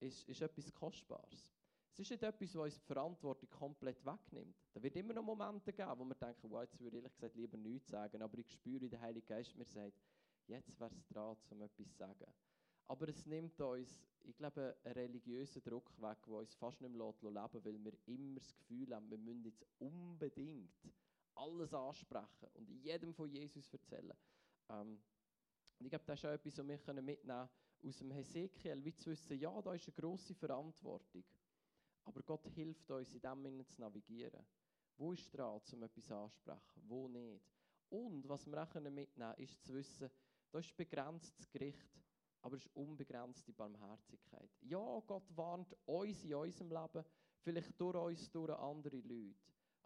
ist, 0.00 0.28
ist 0.28 0.42
etwas 0.42 0.72
Kostbares. 0.72 1.52
Es 1.90 1.98
ist 1.98 2.10
nicht 2.10 2.22
etwas, 2.22 2.54
was 2.54 2.64
uns 2.64 2.78
die 2.78 2.86
Verantwortung 2.86 3.50
komplett 3.50 4.04
wegnimmt. 4.04 4.56
Da 4.72 4.82
wird 4.82 4.94
immer 4.94 5.14
noch 5.14 5.24
Momente 5.24 5.72
geben, 5.72 5.92
wo 5.96 6.04
wir 6.04 6.14
denken, 6.14 6.50
wow, 6.50 6.62
jetzt 6.62 6.78
würde 6.78 6.96
ich 6.96 7.02
ehrlich 7.02 7.14
gesagt 7.14 7.34
lieber 7.34 7.56
nichts 7.56 7.88
sagen, 7.88 8.22
aber 8.22 8.38
ich 8.38 8.48
spüre, 8.52 8.82
wie 8.82 8.88
der 8.88 9.00
Heilige 9.00 9.26
Geist 9.26 9.56
mir 9.56 9.64
sagt, 9.64 10.00
jetzt 10.46 10.78
wäre 10.78 10.94
es 10.94 11.06
dran, 11.08 11.36
um 11.50 11.62
etwas 11.62 11.88
zu 11.88 11.96
sagen. 11.96 12.32
Aber 12.88 13.08
es 13.08 13.26
nimmt 13.26 13.60
uns, 13.60 14.02
ich 14.24 14.36
glaube, 14.36 14.76
einen 14.82 14.94
religiösen 14.94 15.62
Druck 15.62 15.90
weg, 16.00 16.18
der 16.26 16.34
uns 16.34 16.54
fast 16.54 16.80
nicht 16.80 16.90
mehr 16.90 17.06
leben 17.06 17.34
lässt, 17.34 17.64
weil 17.64 17.84
wir 17.84 17.92
immer 18.06 18.40
das 18.40 18.56
Gefühl 18.56 18.94
haben, 18.94 19.10
wir 19.10 19.18
müssen 19.18 19.44
jetzt 19.44 19.64
unbedingt 19.78 20.72
alles 21.34 21.72
ansprechen 21.72 22.48
und 22.54 22.68
jedem 22.70 23.14
von 23.14 23.28
Jesus 23.30 23.72
erzählen. 23.72 24.16
Ähm, 24.70 25.00
ich 25.78 25.90
glaube, 25.90 26.04
das 26.06 26.18
ist 26.18 26.24
auch 26.24 26.32
etwas, 26.32 26.58
was 26.58 26.66
wir 26.66 27.02
mitnehmen 27.02 27.24
können 27.24 27.48
aus 27.86 27.98
dem 27.98 28.10
Hesekiel, 28.10 28.84
wie 28.84 28.94
zu 28.94 29.10
wissen, 29.10 29.38
ja, 29.38 29.62
da 29.62 29.74
ist 29.74 29.86
eine 29.86 29.94
grosse 29.94 30.34
Verantwortung. 30.34 31.24
Aber 32.04 32.22
Gott 32.22 32.46
hilft 32.48 32.90
uns, 32.90 33.14
in 33.14 33.20
dem 33.20 33.66
zu 33.68 33.80
navigieren. 33.80 34.44
Wo 34.96 35.12
ist 35.12 35.30
dran, 35.30 35.60
um 35.72 35.82
etwas 35.82 36.10
ansprechen, 36.10 36.82
wo 36.88 37.06
nicht. 37.06 37.44
Und 37.90 38.28
was 38.28 38.46
wir 38.46 38.60
auch 38.60 38.74
mitnehmen 38.74 39.06
können, 39.14 39.34
ist 39.36 39.62
zu 39.62 39.74
wissen, 39.74 40.10
da 40.50 40.58
ist 40.58 40.76
begrenztes 40.76 41.48
Gericht, 41.50 41.88
aber 42.42 42.56
es 42.56 42.64
ist 42.64 42.76
unbegrenzte 42.76 43.52
Barmherzigkeit. 43.52 44.50
Ja, 44.62 45.00
Gott 45.06 45.24
warnt 45.36 45.74
uns 45.86 46.24
in 46.24 46.34
unserem 46.34 46.70
Leben, 46.70 47.04
vielleicht 47.40 47.80
durch 47.80 47.96
uns, 47.96 48.30
durch 48.30 48.50
andere 48.50 48.96
Leute. 48.96 49.34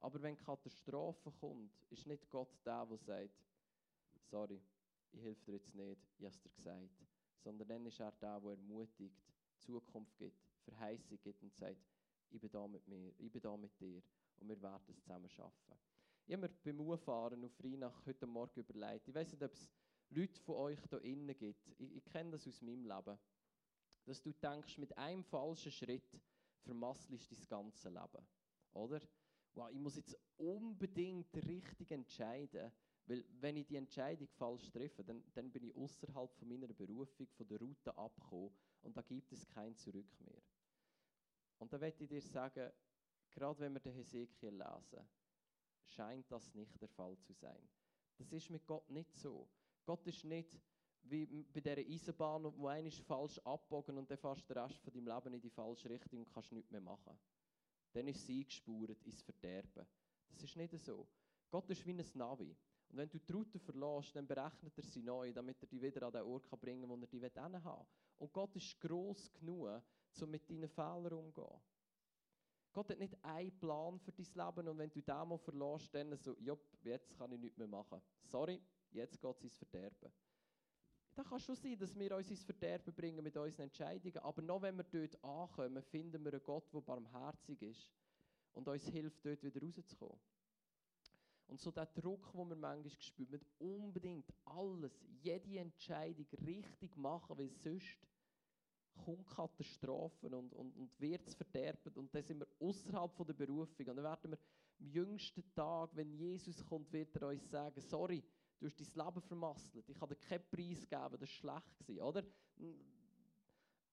Aber 0.00 0.20
wenn 0.22 0.36
Katastrophe 0.36 1.30
kommt, 1.40 1.72
ist 1.90 2.06
nicht 2.06 2.28
Gott 2.28 2.54
der, 2.64 2.84
der 2.86 2.98
sagt, 2.98 3.30
sorry, 4.30 4.60
ich 5.12 5.22
helfe 5.22 5.44
dir 5.44 5.52
jetzt 5.54 5.74
nicht, 5.74 6.00
ich 6.18 6.26
habe 6.26 6.36
dir 6.38 6.50
gesagt. 6.50 7.06
Sondern 7.38 7.68
dann 7.68 7.86
ist 7.86 8.00
er 8.00 8.12
der, 8.12 8.40
der 8.40 8.50
ermutigt, 8.50 9.22
Zukunft 9.58 10.16
gibt, 10.18 10.36
Verheißung 10.64 11.18
gibt 11.22 11.42
und 11.42 11.54
sagt, 11.54 11.76
ich 12.30 12.40
bin 12.40 12.50
da 12.50 12.66
mit 12.66 12.86
mir, 12.88 13.12
ich 13.18 13.30
bin 13.30 13.42
da 13.42 13.56
mit 13.56 13.78
dir 13.78 14.02
und 14.38 14.48
wir 14.48 14.60
werden 14.60 14.80
es 14.88 14.96
zusammen 15.00 15.28
schaffen. 15.28 15.76
Ich 16.26 16.32
habe 16.34 16.48
mir 16.48 16.54
beim 16.64 16.80
Auffahren 16.90 17.44
auf 17.44 17.62
Rheinach 17.62 18.06
heute 18.06 18.26
Morgen 18.26 18.60
überlegt, 18.60 19.08
ich 19.08 19.14
weiß 19.14 19.32
nicht, 19.32 19.42
ob 19.42 19.52
es 19.52 19.70
Leute 20.14 20.40
von 20.40 20.56
euch 20.56 20.80
da 20.88 20.98
innen 20.98 21.36
gibt, 21.36 21.68
ich, 21.78 21.96
ich 21.96 22.04
kenne 22.04 22.32
das 22.32 22.46
aus 22.46 22.60
meinem 22.60 22.84
Leben, 22.84 23.18
dass 24.04 24.22
du 24.22 24.32
denkst, 24.32 24.78
mit 24.78 24.96
einem 24.98 25.24
falschen 25.24 25.72
Schritt 25.72 26.20
vermasselst 26.60 27.30
du 27.30 27.36
dein 27.36 27.48
ganze 27.48 27.88
Leben. 27.88 28.26
Oder? 28.72 29.00
Wow, 29.54 29.70
ich 29.70 29.78
muss 29.78 29.96
jetzt 29.96 30.18
unbedingt 30.36 31.34
richtig 31.46 31.90
entscheiden, 31.90 32.72
weil 33.06 33.24
wenn 33.40 33.56
ich 33.56 33.66
die 33.66 33.76
Entscheidung 33.76 34.28
falsch 34.28 34.70
treffe, 34.70 35.04
dann, 35.04 35.22
dann 35.34 35.50
bin 35.50 35.64
ich 35.64 35.74
außerhalb 35.74 36.32
von 36.34 36.48
meiner 36.48 36.68
Berufung, 36.68 37.28
von 37.28 37.46
der 37.46 37.58
Route 37.58 37.96
abgekommen 37.96 38.50
und 38.82 38.96
da 38.96 39.02
gibt 39.02 39.32
es 39.32 39.46
kein 39.48 39.76
Zurück 39.76 40.08
mehr. 40.20 40.42
Und 41.58 41.72
da 41.72 41.78
möchte 41.78 42.04
ich 42.04 42.10
dir 42.10 42.20
sagen, 42.20 42.70
gerade 43.30 43.60
wenn 43.60 43.72
wir 43.72 43.80
den 43.80 43.94
Hesekiel 43.94 44.50
lesen, 44.50 45.06
scheint 45.86 46.30
das 46.30 46.54
nicht 46.54 46.80
der 46.80 46.88
Fall 46.88 47.18
zu 47.18 47.32
sein. 47.32 47.68
Das 48.16 48.32
ist 48.32 48.50
mit 48.50 48.66
Gott 48.66 48.88
nicht 48.90 49.14
so. 49.16 49.48
Gott 49.84 50.06
ist 50.06 50.24
nicht 50.24 50.58
wie 51.04 51.26
bei 51.26 51.60
dieser 51.60 51.78
Eisenbahn, 51.78 52.44
wo 52.56 52.68
einer 52.68 52.90
falsch 52.90 53.38
abbogen 53.40 53.98
und 53.98 54.10
dann 54.10 54.18
fährst 54.18 54.48
du 54.48 54.54
den 54.54 54.62
Rest 54.62 54.78
von 54.80 54.92
deinem 54.92 55.06
Leben 55.06 55.34
in 55.34 55.40
die 55.40 55.50
falsche 55.50 55.90
Richtung 55.90 56.20
und 56.20 56.32
kannst 56.32 56.52
nichts 56.52 56.70
mehr 56.70 56.80
machen. 56.80 57.18
Dann 57.92 58.08
ist 58.08 58.24
sie 58.24 58.44
gespurt 58.44 59.02
ins 59.04 59.22
Verderben. 59.22 59.86
Das 60.30 60.42
ist 60.42 60.56
nicht 60.56 60.78
so. 60.78 61.06
Gott 61.50 61.68
ist 61.70 61.84
wie 61.84 61.92
ein 61.92 62.04
Navi. 62.14 62.56
Und 62.88 62.98
wenn 62.98 63.08
du 63.08 63.18
die 63.18 63.32
Route 63.32 63.58
verlässt, 63.58 64.14
dann 64.14 64.26
berechnet 64.26 64.76
er 64.76 64.84
sie 64.84 65.02
neu, 65.02 65.32
damit 65.32 65.62
er 65.62 65.66
dich 65.66 65.82
wieder 65.82 66.06
an 66.06 66.12
den 66.12 66.22
Ort 66.22 66.48
bringen 66.60 66.82
kann, 66.82 66.90
wo 66.90 66.96
er 66.96 67.06
dich 67.06 67.36
haben 67.36 67.52
will. 67.54 67.86
Und 68.18 68.32
Gott 68.32 68.54
ist 68.56 68.80
gross 68.80 69.32
genug, 69.32 69.82
um 70.20 70.30
mit 70.30 70.48
deinen 70.48 70.68
Fehlern 70.68 71.12
umzugehen. 71.12 71.60
Gott 72.72 72.90
hat 72.90 72.98
nicht 72.98 73.22
einen 73.22 73.58
Plan 73.58 73.98
für 73.98 74.12
dein 74.12 74.24
Leben 74.24 74.68
und 74.68 74.78
wenn 74.78 74.90
du 74.90 75.02
den 75.02 75.28
mal 75.28 75.38
verlässt, 75.38 75.94
dann 75.94 76.16
so, 76.16 76.34
jopp, 76.38 76.66
jetzt 76.82 77.14
kann 77.18 77.32
ich 77.32 77.40
nichts 77.40 77.58
mehr 77.58 77.66
machen. 77.66 78.00
Sorry, 78.24 78.62
jetzt 78.92 79.20
geht 79.20 79.36
es 79.36 79.42
ins 79.42 79.56
Verderben. 79.56 80.12
Da 81.14 81.22
kann 81.22 81.40
schon 81.40 81.56
sein, 81.56 81.78
dass 81.78 81.94
wir 81.94 82.16
uns 82.16 82.30
ins 82.30 82.42
Verderben 82.42 82.94
bringen 82.94 83.22
mit 83.22 83.36
unseren 83.36 83.64
Entscheidungen, 83.64 84.18
aber 84.18 84.40
noch 84.40 84.62
wenn 84.62 84.76
wir 84.76 84.84
dort 84.84 85.22
ankommen, 85.22 85.82
finden 85.82 86.24
wir 86.24 86.32
einen 86.32 86.42
Gott, 86.42 86.72
der 86.72 86.80
barmherzig 86.80 87.60
ist 87.62 87.90
und 88.52 88.66
uns 88.66 88.86
hilft, 88.88 89.24
dort 89.24 89.42
wieder 89.42 89.60
rauszukommen. 89.60 90.18
Und 91.48 91.60
so 91.60 91.70
der 91.70 91.84
Druck, 91.86 92.32
den 92.32 92.48
wir 92.48 92.56
manchmal 92.56 92.90
spüren, 92.98 93.32
mit 93.32 93.44
unbedingt 93.58 94.32
alles, 94.46 94.98
jede 95.20 95.58
Entscheidung 95.58 96.26
richtig 96.46 96.96
machen, 96.96 97.36
weil 97.36 97.50
sonst 97.50 97.98
kommt 99.04 99.26
Katastrophen 99.26 100.32
und, 100.32 100.54
und, 100.54 100.74
und 100.76 101.00
wird 101.00 101.26
es 101.26 101.34
verderben. 101.34 101.92
Und 101.94 102.14
dann 102.14 102.22
sind 102.22 102.40
wir 102.40 102.48
außerhalb 102.58 103.14
der 103.26 103.34
Berufung. 103.34 103.86
Und 103.86 103.96
dann 103.96 104.04
werden 104.04 104.30
wir 104.32 104.38
am 104.38 104.86
jüngsten 104.86 105.44
Tag, 105.54 105.90
wenn 105.94 106.12
Jesus 106.12 106.64
kommt, 106.64 106.90
wird 106.92 107.14
er 107.16 107.28
uns 107.28 107.50
sagen, 107.50 107.80
sorry, 107.80 108.22
du 108.62 108.68
hast 108.68 108.78
dein 108.78 109.06
Leben 109.06 109.20
vermasselt. 109.20 109.88
Ich 109.88 110.00
habe 110.00 110.14
dir 110.14 110.20
keinen 110.20 110.44
Preis 110.48 110.80
gegeben, 110.88 111.10
das 111.10 111.20
war 111.20 111.26
schlecht, 111.26 112.00
oder? 112.00 112.22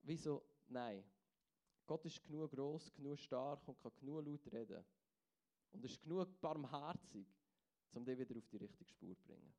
Wieso? 0.03 0.43
Nein. 0.67 1.03
Gott 1.87 2.05
ist 2.05 2.23
genug 2.23 2.51
groß, 2.51 2.93
genug 2.93 3.17
stark 3.17 3.67
und 3.67 3.79
kann 3.79 3.91
genug 3.99 4.25
laut 4.25 4.53
reden. 4.53 4.85
Und 5.71 5.83
ist 5.83 6.01
genug 6.01 6.39
barmherzig, 6.39 7.27
um 7.93 8.05
dich 8.05 8.19
wieder 8.19 8.37
auf 8.37 8.47
die 8.47 8.57
richtige 8.57 8.89
Spur 8.89 9.17
zu 9.17 9.25
bringen. 9.25 9.53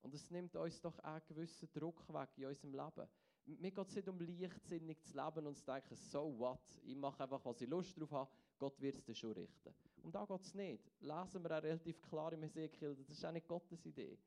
Und 0.00 0.12
es 0.14 0.28
nimmt 0.30 0.56
uns 0.56 0.80
doch 0.80 0.98
einen 0.98 1.22
gewissen 1.28 1.68
Druck 1.72 2.12
weg 2.12 2.30
in 2.36 2.46
unserem 2.46 2.72
Leben. 2.72 3.08
Mir 3.44 3.70
geht 3.70 3.88
es 3.88 3.94
nicht 3.94 4.08
um 4.08 4.20
leichtsinnig 4.20 5.00
zu 5.02 5.16
leben 5.16 5.46
und 5.46 5.56
zu 5.56 5.64
denken, 5.64 5.94
so 5.94 6.36
what, 6.36 6.60
ich 6.82 6.96
mache 6.96 7.22
einfach, 7.22 7.44
was 7.44 7.60
ich 7.60 7.68
Lust 7.68 7.98
drauf 7.98 8.10
habe, 8.10 8.30
Gott 8.58 8.80
wird 8.80 8.96
es 8.96 9.04
dann 9.04 9.14
schon 9.14 9.32
richten. 9.32 9.72
Und 10.02 10.14
da 10.14 10.24
geht 10.24 10.42
es 10.42 10.54
nicht. 10.54 10.92
Lesen 11.00 11.42
wir 11.42 11.58
auch 11.58 11.62
relativ 11.62 12.02
klar 12.02 12.32
im 12.32 12.42
Ezekiel, 12.42 12.94
das 12.96 13.08
ist 13.08 13.24
auch 13.24 13.32
nicht 13.32 13.46
Gottes 13.46 13.86
Idee. 13.86 14.18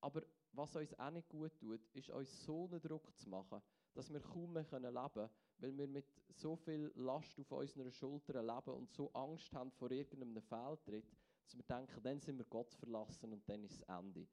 Aber 0.00 0.22
was 0.52 0.74
uns 0.74 0.98
auch 0.98 1.10
nicht 1.10 1.28
gut 1.28 1.56
tut, 1.58 1.86
ist 1.92 2.10
uns 2.10 2.44
so 2.44 2.66
einen 2.66 2.80
Druck 2.80 3.14
zu 3.16 3.28
machen, 3.28 3.60
dass 3.92 4.10
wir 4.10 4.20
kaum 4.20 4.52
mehr 4.52 4.62
leben 4.62 4.90
können, 4.90 5.30
weil 5.58 5.76
wir 5.76 5.86
mit 5.86 6.06
so 6.32 6.56
viel 6.56 6.90
Last 6.96 7.38
auf 7.38 7.52
unseren 7.52 7.92
Schultern 7.92 8.46
leben 8.46 8.74
und 8.74 8.92
so 8.92 9.12
Angst 9.12 9.52
haben 9.52 9.70
vor 9.72 9.90
irgendeinem 9.90 10.40
Fehltritt, 10.42 11.14
dass 11.44 11.56
wir 11.56 11.64
denken, 11.64 12.02
dann 12.02 12.20
sind 12.20 12.38
wir 12.38 12.46
Gott 12.46 12.74
verlassen 12.74 13.32
und 13.32 13.48
dann 13.48 13.62
ist 13.64 13.80
das 13.80 13.98
Ende. 13.98 14.26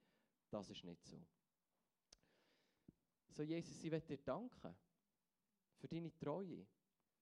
Das 0.50 0.70
ist 0.70 0.84
nicht 0.84 1.04
so. 1.04 1.22
So, 3.30 3.44
Jesus, 3.44 3.84
ich 3.84 3.92
möchte 3.92 4.16
dir 4.16 4.24
danken 4.24 4.76
für 5.78 5.88
deine 5.88 6.16
Treue. 6.18 6.66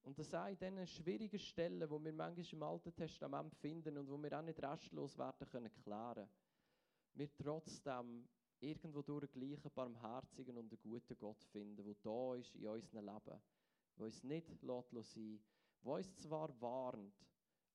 Und 0.05 0.19
das 0.19 0.35
auch 0.35 0.45
in 0.45 0.57
diesen 0.57 0.85
schwierigen 0.85 1.39
Stellen, 1.39 1.89
wo 1.89 2.01
wir 2.03 2.13
manchmal 2.13 2.45
im 2.51 2.63
Alten 2.63 2.95
Testament 2.95 3.55
finden 3.55 3.97
und 3.97 4.07
wo 4.07 4.21
wir 4.21 4.37
auch 4.37 4.43
nicht 4.43 4.61
restlos 4.61 5.17
werden 5.17 5.47
können 5.49 5.71
klären, 5.83 6.29
wir 7.15 7.35
trotzdem 7.35 8.27
irgendwo 8.59 9.01
durch 9.01 9.31
gleichen 9.31 9.71
barmherzigen 9.73 10.57
und 10.57 10.71
einen 10.71 10.79
guten 10.79 11.17
Gott 11.17 11.43
finden, 11.45 11.83
der 11.83 11.95
da 12.03 12.35
ist 12.35 12.55
in 12.55 12.67
unserem 12.67 13.03
Leben, 13.03 13.41
der 13.97 14.05
uns 14.05 14.23
nicht 14.23 14.61
lässt 14.61 14.91
sein, 14.91 15.39
der 15.83 15.91
uns 15.93 16.15
zwar 16.17 16.61
warnt, 16.61 17.25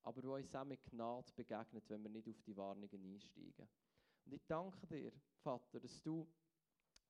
aber 0.02 0.22
der 0.22 0.30
uns 0.30 0.54
auch 0.54 0.64
mit 0.64 0.84
Gnade 0.84 1.32
begegnet, 1.34 1.82
wenn 1.88 2.02
wir 2.04 2.10
nicht 2.10 2.28
auf 2.28 2.40
die 2.42 2.56
Warnungen 2.56 3.12
einsteigen. 3.12 3.68
Und 4.24 4.34
ich 4.34 4.46
danke 4.46 4.86
dir, 4.86 5.12
Vater, 5.42 5.80
dass 5.80 6.00
du 6.00 6.28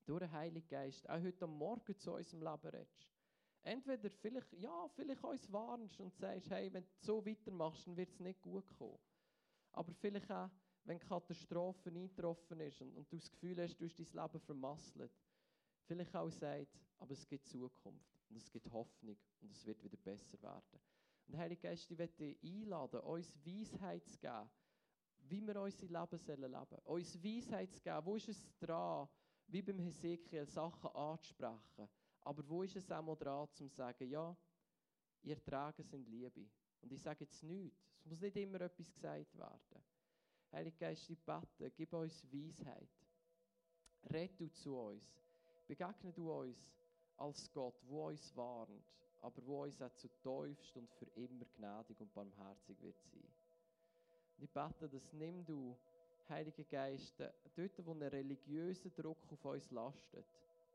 durch 0.06 0.20
den 0.20 0.33
Heiligen 0.33 0.66
Geist 0.66 1.09
auch 1.11 1.20
heute 1.20 1.46
Morgen 1.46 1.98
zu 1.98 2.14
unserem 2.14 2.42
Leben 2.42 2.68
redest. 2.68 3.19
Entweder 3.62 4.09
vielleicht, 4.09 4.53
ja, 4.55 4.88
vielleicht 4.88 5.23
uns 5.23 5.53
warnst 5.53 6.01
und 6.01 6.14
sagst, 6.14 6.51
hey, 6.51 6.73
wenn 6.73 6.85
du 6.85 6.90
so 7.01 7.25
weitermachst, 7.25 7.87
dann 7.87 7.96
wird 7.96 8.11
es 8.11 8.20
nicht 8.20 8.40
gut 8.40 8.66
kommen. 8.79 8.99
Aber 9.73 9.92
vielleicht 9.92 10.31
auch, 10.33 10.51
wenn 10.85 10.99
Katastrophe 10.99 11.90
eingetroffen 11.90 12.61
ist 12.61 12.81
und, 12.81 12.96
und 12.96 13.12
du 13.12 13.16
das 13.16 13.31
Gefühl 13.31 13.61
hast, 13.62 13.77
du 13.79 13.85
hast 13.85 13.99
dein 13.99 14.07
Leben 14.25 14.40
vermasselt. 14.40 15.12
Vielleicht 15.85 16.16
auch 16.16 16.31
sagt, 16.31 16.79
aber 16.99 17.12
es 17.12 17.27
gibt 17.27 17.46
Zukunft 17.46 18.18
und 18.29 18.37
es 18.37 18.51
gibt 18.51 18.70
Hoffnung 18.73 19.18
und 19.40 19.51
es 19.51 19.66
wird 19.66 19.83
wieder 19.83 19.96
besser 19.99 20.40
werden. 20.40 20.81
Und 21.27 21.37
Heilige 21.37 21.62
Geist, 21.62 21.90
ich 21.90 21.99
möchte 21.99 22.16
dich 22.16 22.42
einladen, 22.42 23.01
uns 23.01 23.35
Weisheit 23.44 24.07
zu 24.07 24.18
geben, 24.18 24.51
wie 25.29 25.40
wir 25.42 25.61
unser 25.61 25.87
Leben 25.87 26.20
leben 26.27 26.66
sollen. 26.66 26.83
Uns 26.85 27.23
Weisheit 27.23 27.73
zu 27.73 27.81
geben, 27.81 28.07
wo 28.07 28.16
ist 28.16 28.29
es 28.29 28.59
dran, 28.59 29.09
wie 29.46 29.62
beim 29.62 29.79
Hesekiel, 29.79 30.46
Sachen 30.46 30.90
anzusprechen. 30.90 31.88
Aber 32.22 32.46
wo 32.48 32.62
ist 32.62 32.76
es 32.76 32.90
auch 32.90 33.02
mal 33.02 33.16
dran, 33.16 33.48
zu 33.52 33.66
sagen, 33.68 34.09
ja, 34.09 34.37
ihr 35.22 35.42
Tragen 35.42 35.83
sind 35.83 36.09
Liebe. 36.09 36.46
Und 36.83 36.92
ich 36.92 37.00
sage 37.00 37.24
jetzt 37.24 37.42
nichts. 37.42 37.78
Es 37.98 38.06
muss 38.06 38.20
nicht 38.20 38.37
immer 38.37 38.61
etwas 38.61 38.92
gesagt 38.92 39.37
werden. 39.37 39.85
Heilige 40.52 40.76
Geist, 40.76 41.09
ich 41.11 41.18
bete, 41.18 41.70
gib 41.70 41.92
uns 41.92 42.26
Weisheit. 42.33 42.88
Red 44.11 44.40
du 44.40 44.48
zu 44.48 44.76
uns. 44.76 45.04
Begegne 45.66 46.12
du 46.12 46.33
uns 46.33 46.59
als 47.16 47.52
Gott, 47.52 47.80
wo 47.87 48.09
uns 48.09 48.35
warnt, 48.35 48.83
aber 49.20 49.46
wo 49.46 49.62
uns 49.62 49.80
auch 49.80 49.92
zu 49.92 50.09
tiefst 50.09 50.76
und 50.76 50.90
für 50.90 51.06
immer 51.14 51.44
gnädig 51.56 52.00
und 52.00 52.12
barmherzig 52.12 52.80
wird 52.80 52.98
sein. 53.02 53.30
Und 54.37 54.44
ich 54.44 54.50
bete, 54.50 54.88
dass 54.88 55.12
nimm 55.12 55.44
du, 55.44 55.76
Heiliger 56.28 56.64
Geist, 56.64 57.18
dort, 57.18 57.87
wo 57.87 57.92
ein 57.92 58.02
religiöser 58.02 58.88
Druck 58.90 59.18
auf 59.33 59.44
uns 59.44 59.70
lastet, 59.70 60.26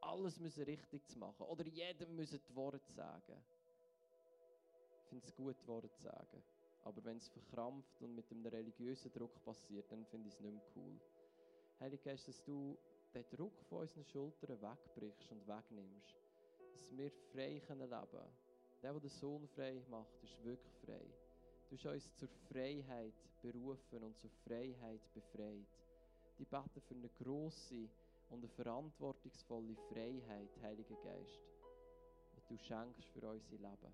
alles 0.06 0.39
müssen 0.39 0.63
richtig 0.63 1.06
zu 1.08 1.20
machen 1.20 1.46
oder 1.48 1.65
jedem 1.68 2.15
müssen 2.15 2.39
die 2.48 2.56
Worte 2.56 2.91
sagen. 2.94 3.44
Ich 5.04 5.10
finde 5.10 5.26
es 5.26 5.36
gut, 5.36 5.56
Worte 5.68 5.89
zu 5.91 6.02
sagen. 6.02 6.44
Aber 6.84 7.04
wenn 7.04 7.18
es 7.18 7.28
verkrampft 7.30 8.02
und 8.02 8.15
mit 8.15 8.30
einem 8.32 8.46
religiösen 8.46 9.12
Druck 9.12 9.44
passiert, 9.44 9.91
dann 9.91 10.06
finde 10.06 10.28
ich 10.28 10.36
es 10.36 10.39
nicht 10.39 10.54
mehr 10.54 10.63
cool. 10.76 11.00
Heilige 11.80 12.04
Geist, 12.04 12.28
dass 12.28 12.44
du 12.44 12.78
den 13.13 13.26
Druck 13.30 13.63
von 13.70 13.80
unseren 13.80 14.06
Schultern 14.06 14.62
wegbrichst 14.62 15.32
und 15.32 15.48
wegnimmst. 15.48 16.15
Dass 16.74 16.98
wir 16.98 17.12
frei 17.32 17.54
leben 17.54 17.65
können. 17.65 17.89
Der, 17.89 18.08
der 18.84 19.00
den 19.00 19.10
Sohn 19.10 19.48
frei 19.48 19.82
macht, 19.89 20.24
ist 20.24 20.44
wirklich 20.44 20.76
frei. 20.86 21.06
Du 21.70 21.78
hast 21.78 21.86
uns 21.86 22.15
zur 22.15 22.30
Freiheit 22.52 23.13
berufen 23.41 24.04
und 24.04 24.18
zur 24.20 24.30
Freiheit 24.46 25.02
befreit. 25.13 25.68
Die 26.38 26.46
beten 26.46 26.82
für 26.82 26.94
eine 26.94 27.10
grosse 27.10 27.89
und 28.30 28.40
eine 28.40 28.50
verantwortungsvolle 28.50 29.76
Freiheit, 29.92 30.50
Heiliger 30.62 30.96
Geist, 31.04 31.42
die 32.36 32.56
du 32.56 32.58
schenkst 32.58 33.06
für 33.10 33.28
unser 33.30 33.58
Leben. 33.58 33.94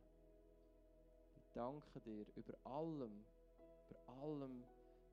Ich 1.35 1.51
danke 1.53 1.99
dir 2.01 2.25
über 2.35 2.53
allem, 2.63 3.25
über 3.89 4.13
allem, 4.21 4.63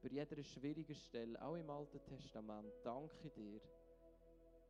über 0.03 0.13
jeder 0.13 0.43
schwierigen 0.43 0.95
Stelle, 0.95 1.41
auch 1.43 1.57
im 1.57 1.69
Alten 1.71 2.01
Testament, 2.05 2.73
danke 2.85 3.31
dir, 3.31 3.61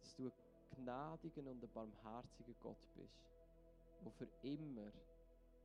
dass 0.01 0.15
du 0.17 0.25
ein 0.27 0.85
gnädiger 0.85 1.51
und 1.51 1.63
ein 1.63 1.71
barmherziger 1.73 2.55
Gott 2.61 2.89
bist, 2.95 3.25
der 4.05 4.13
für 4.13 4.29
immer 4.43 4.93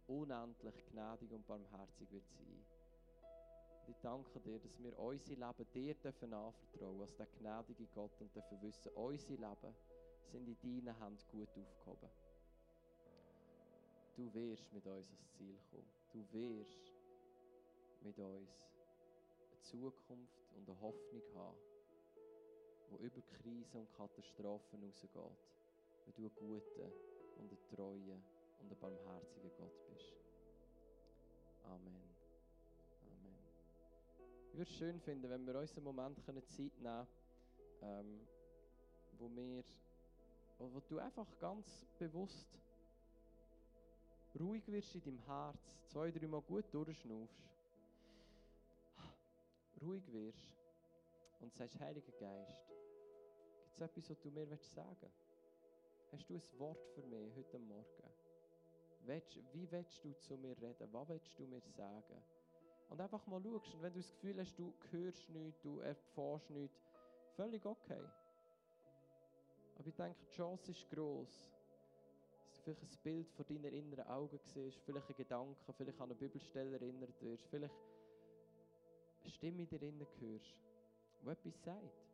unendlich 0.07 0.85
gnädig 0.91 1.31
und 1.31 1.47
barmherzig 1.47 2.11
wird 2.11 2.27
sein. 2.29 2.72
Ich 3.87 3.99
danke 3.99 4.39
dir, 4.39 4.59
dass 4.59 4.79
wir 4.79 4.97
unser 4.97 5.35
Leben 5.35 5.71
dir 5.73 5.93
dürfen 5.95 6.33
anvertrauen 6.33 7.01
als 7.01 7.15
der 7.15 7.27
gnädige 7.39 7.85
Gott 7.93 8.19
und 8.21 8.33
dürfen 8.33 8.61
wissen, 8.61 8.91
unser 8.95 9.29
Leben 9.29 9.75
sind 10.31 10.47
in 10.47 10.57
deinen 10.57 10.95
Händen 10.99 11.27
gut 11.31 11.49
aufgehoben. 11.49 12.09
Du 14.15 14.33
wirst 14.33 14.71
mit 14.71 14.85
uns 14.85 15.11
ans 15.11 15.31
Ziel 15.37 15.57
kommen. 15.69 15.89
Du 16.13 16.25
wirst 16.31 16.93
mit 18.01 18.17
uns 18.19 18.49
eine 19.51 19.61
Zukunft 19.61 20.39
und 20.55 20.69
eine 20.69 20.79
Hoffnung 20.79 21.23
haben, 21.35 21.57
die 22.89 23.03
über 23.03 23.21
Krisen 23.21 23.79
und 23.81 23.93
Katastrophen 23.93 24.79
hinausgeht, 24.79 25.15
weil 25.15 26.13
du 26.13 26.23
ein 26.23 26.35
guter 26.35 26.91
und 27.37 27.51
ein 27.51 27.75
treuer 27.75 28.19
und 28.59 28.71
ein 28.71 28.79
barmherziger 28.79 29.49
Gott 29.57 29.87
bist. 29.89 30.13
Amen. 31.63 32.12
Ich 34.53 34.59
würde 34.59 34.69
es 34.69 34.77
schön 34.77 34.99
finden, 34.99 35.27
wenn 35.31 35.47
wir 35.47 35.55
uns 35.55 35.75
einen 35.75 35.83
Moment 35.83 36.23
Zeit 36.25 36.79
nehmen 36.79 36.79
können, 36.79 37.07
ähm, 37.81 38.27
wo, 39.17 39.27
wir, 39.27 39.63
wo, 40.59 40.79
du 40.79 40.99
einfach 40.99 41.25
ganz 41.39 41.87
bewusst 41.97 42.59
ruhig 44.39 44.67
wirst 44.67 44.93
in 44.93 45.01
deinem 45.01 45.25
Herz, 45.25 45.57
zwei, 45.87 46.11
drei 46.11 46.27
Mal 46.27 46.43
gut 46.43 46.71
durchschnaufst, 46.71 47.49
ruhig 49.81 50.03
wirst 50.13 50.55
und 51.39 51.51
sagst, 51.55 51.79
Heiliger 51.79 52.11
Geist, 52.11 52.67
gibt 53.63 53.73
es 53.73 53.81
etwas, 53.81 54.09
was 54.11 54.19
du 54.19 54.29
mir 54.29 54.45
sagen 54.45 54.97
willst? 55.01 55.33
Hast 56.11 56.29
du 56.29 56.35
ein 56.35 56.59
Wort 56.59 56.85
für 56.93 57.01
mich 57.01 57.35
heute 57.35 57.57
Morgen? 57.57 58.13
Wie 59.51 59.71
willst 59.71 60.05
du 60.05 60.13
zu 60.19 60.37
mir 60.37 60.55
reden? 60.61 60.93
Was 60.93 61.09
willst 61.09 61.39
du 61.39 61.47
mir 61.47 61.59
sagen? 61.59 62.23
Und 62.89 63.01
einfach 63.01 63.25
mal 63.27 63.41
schaust. 63.41 63.73
Und 63.73 63.81
wenn 63.81 63.93
du 63.93 63.99
das 63.99 64.11
Gefühl 64.11 64.39
hast, 64.39 64.57
du 64.57 64.73
hörst 64.91 65.29
nichts, 65.29 65.61
du 65.61 65.79
erfährst 65.79 66.49
nichts, 66.51 66.77
völlig 67.35 67.65
okay. 67.65 68.03
Aber 69.75 69.87
ich 69.87 69.95
denke, 69.95 70.15
die 70.21 70.35
Chance 70.35 70.71
ist 70.71 70.89
gross, 70.89 71.51
dass 72.45 72.57
du 72.57 72.61
vielleicht 72.63 72.83
ein 72.83 72.97
Bild 73.03 73.31
von 73.31 73.45
deinen 73.45 73.73
inneren 73.73 74.07
Augen 74.07 74.37
siehst, 74.37 74.79
vielleicht 74.85 75.09
ein 75.09 75.15
Gedanke, 75.15 75.73
vielleicht 75.73 75.99
an 75.99 76.11
eine 76.11 76.15
Bibelstelle 76.15 76.73
erinnert 76.73 77.19
wirst, 77.21 77.45
vielleicht 77.47 77.73
eine 79.21 79.31
Stimme 79.31 79.63
in 79.63 79.69
dir 79.69 79.81
innen 79.81 80.07
hörst, 80.19 80.55
die 81.23 81.29
etwas 81.29 81.63
sagt. 81.63 82.07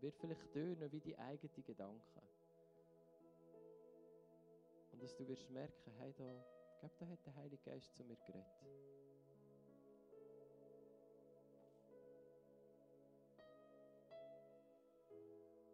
Wird 0.00 0.16
vielleicht 0.18 0.52
tönen 0.52 0.92
wie 0.92 1.00
die 1.00 1.18
eigenen 1.18 1.64
Gedanken. 1.64 2.22
Und 4.92 5.02
dass 5.02 5.16
du 5.16 5.26
wirst 5.26 5.50
merken, 5.50 5.90
hey, 5.98 6.14
da, 6.16 6.44
ich 6.72 6.78
glaube, 6.78 6.94
da 7.00 7.06
hat 7.08 7.26
der 7.26 7.34
Heilige 7.36 7.62
Geist 7.64 7.94
zu 7.96 8.04
mir 8.04 8.16
geredet. 8.26 8.93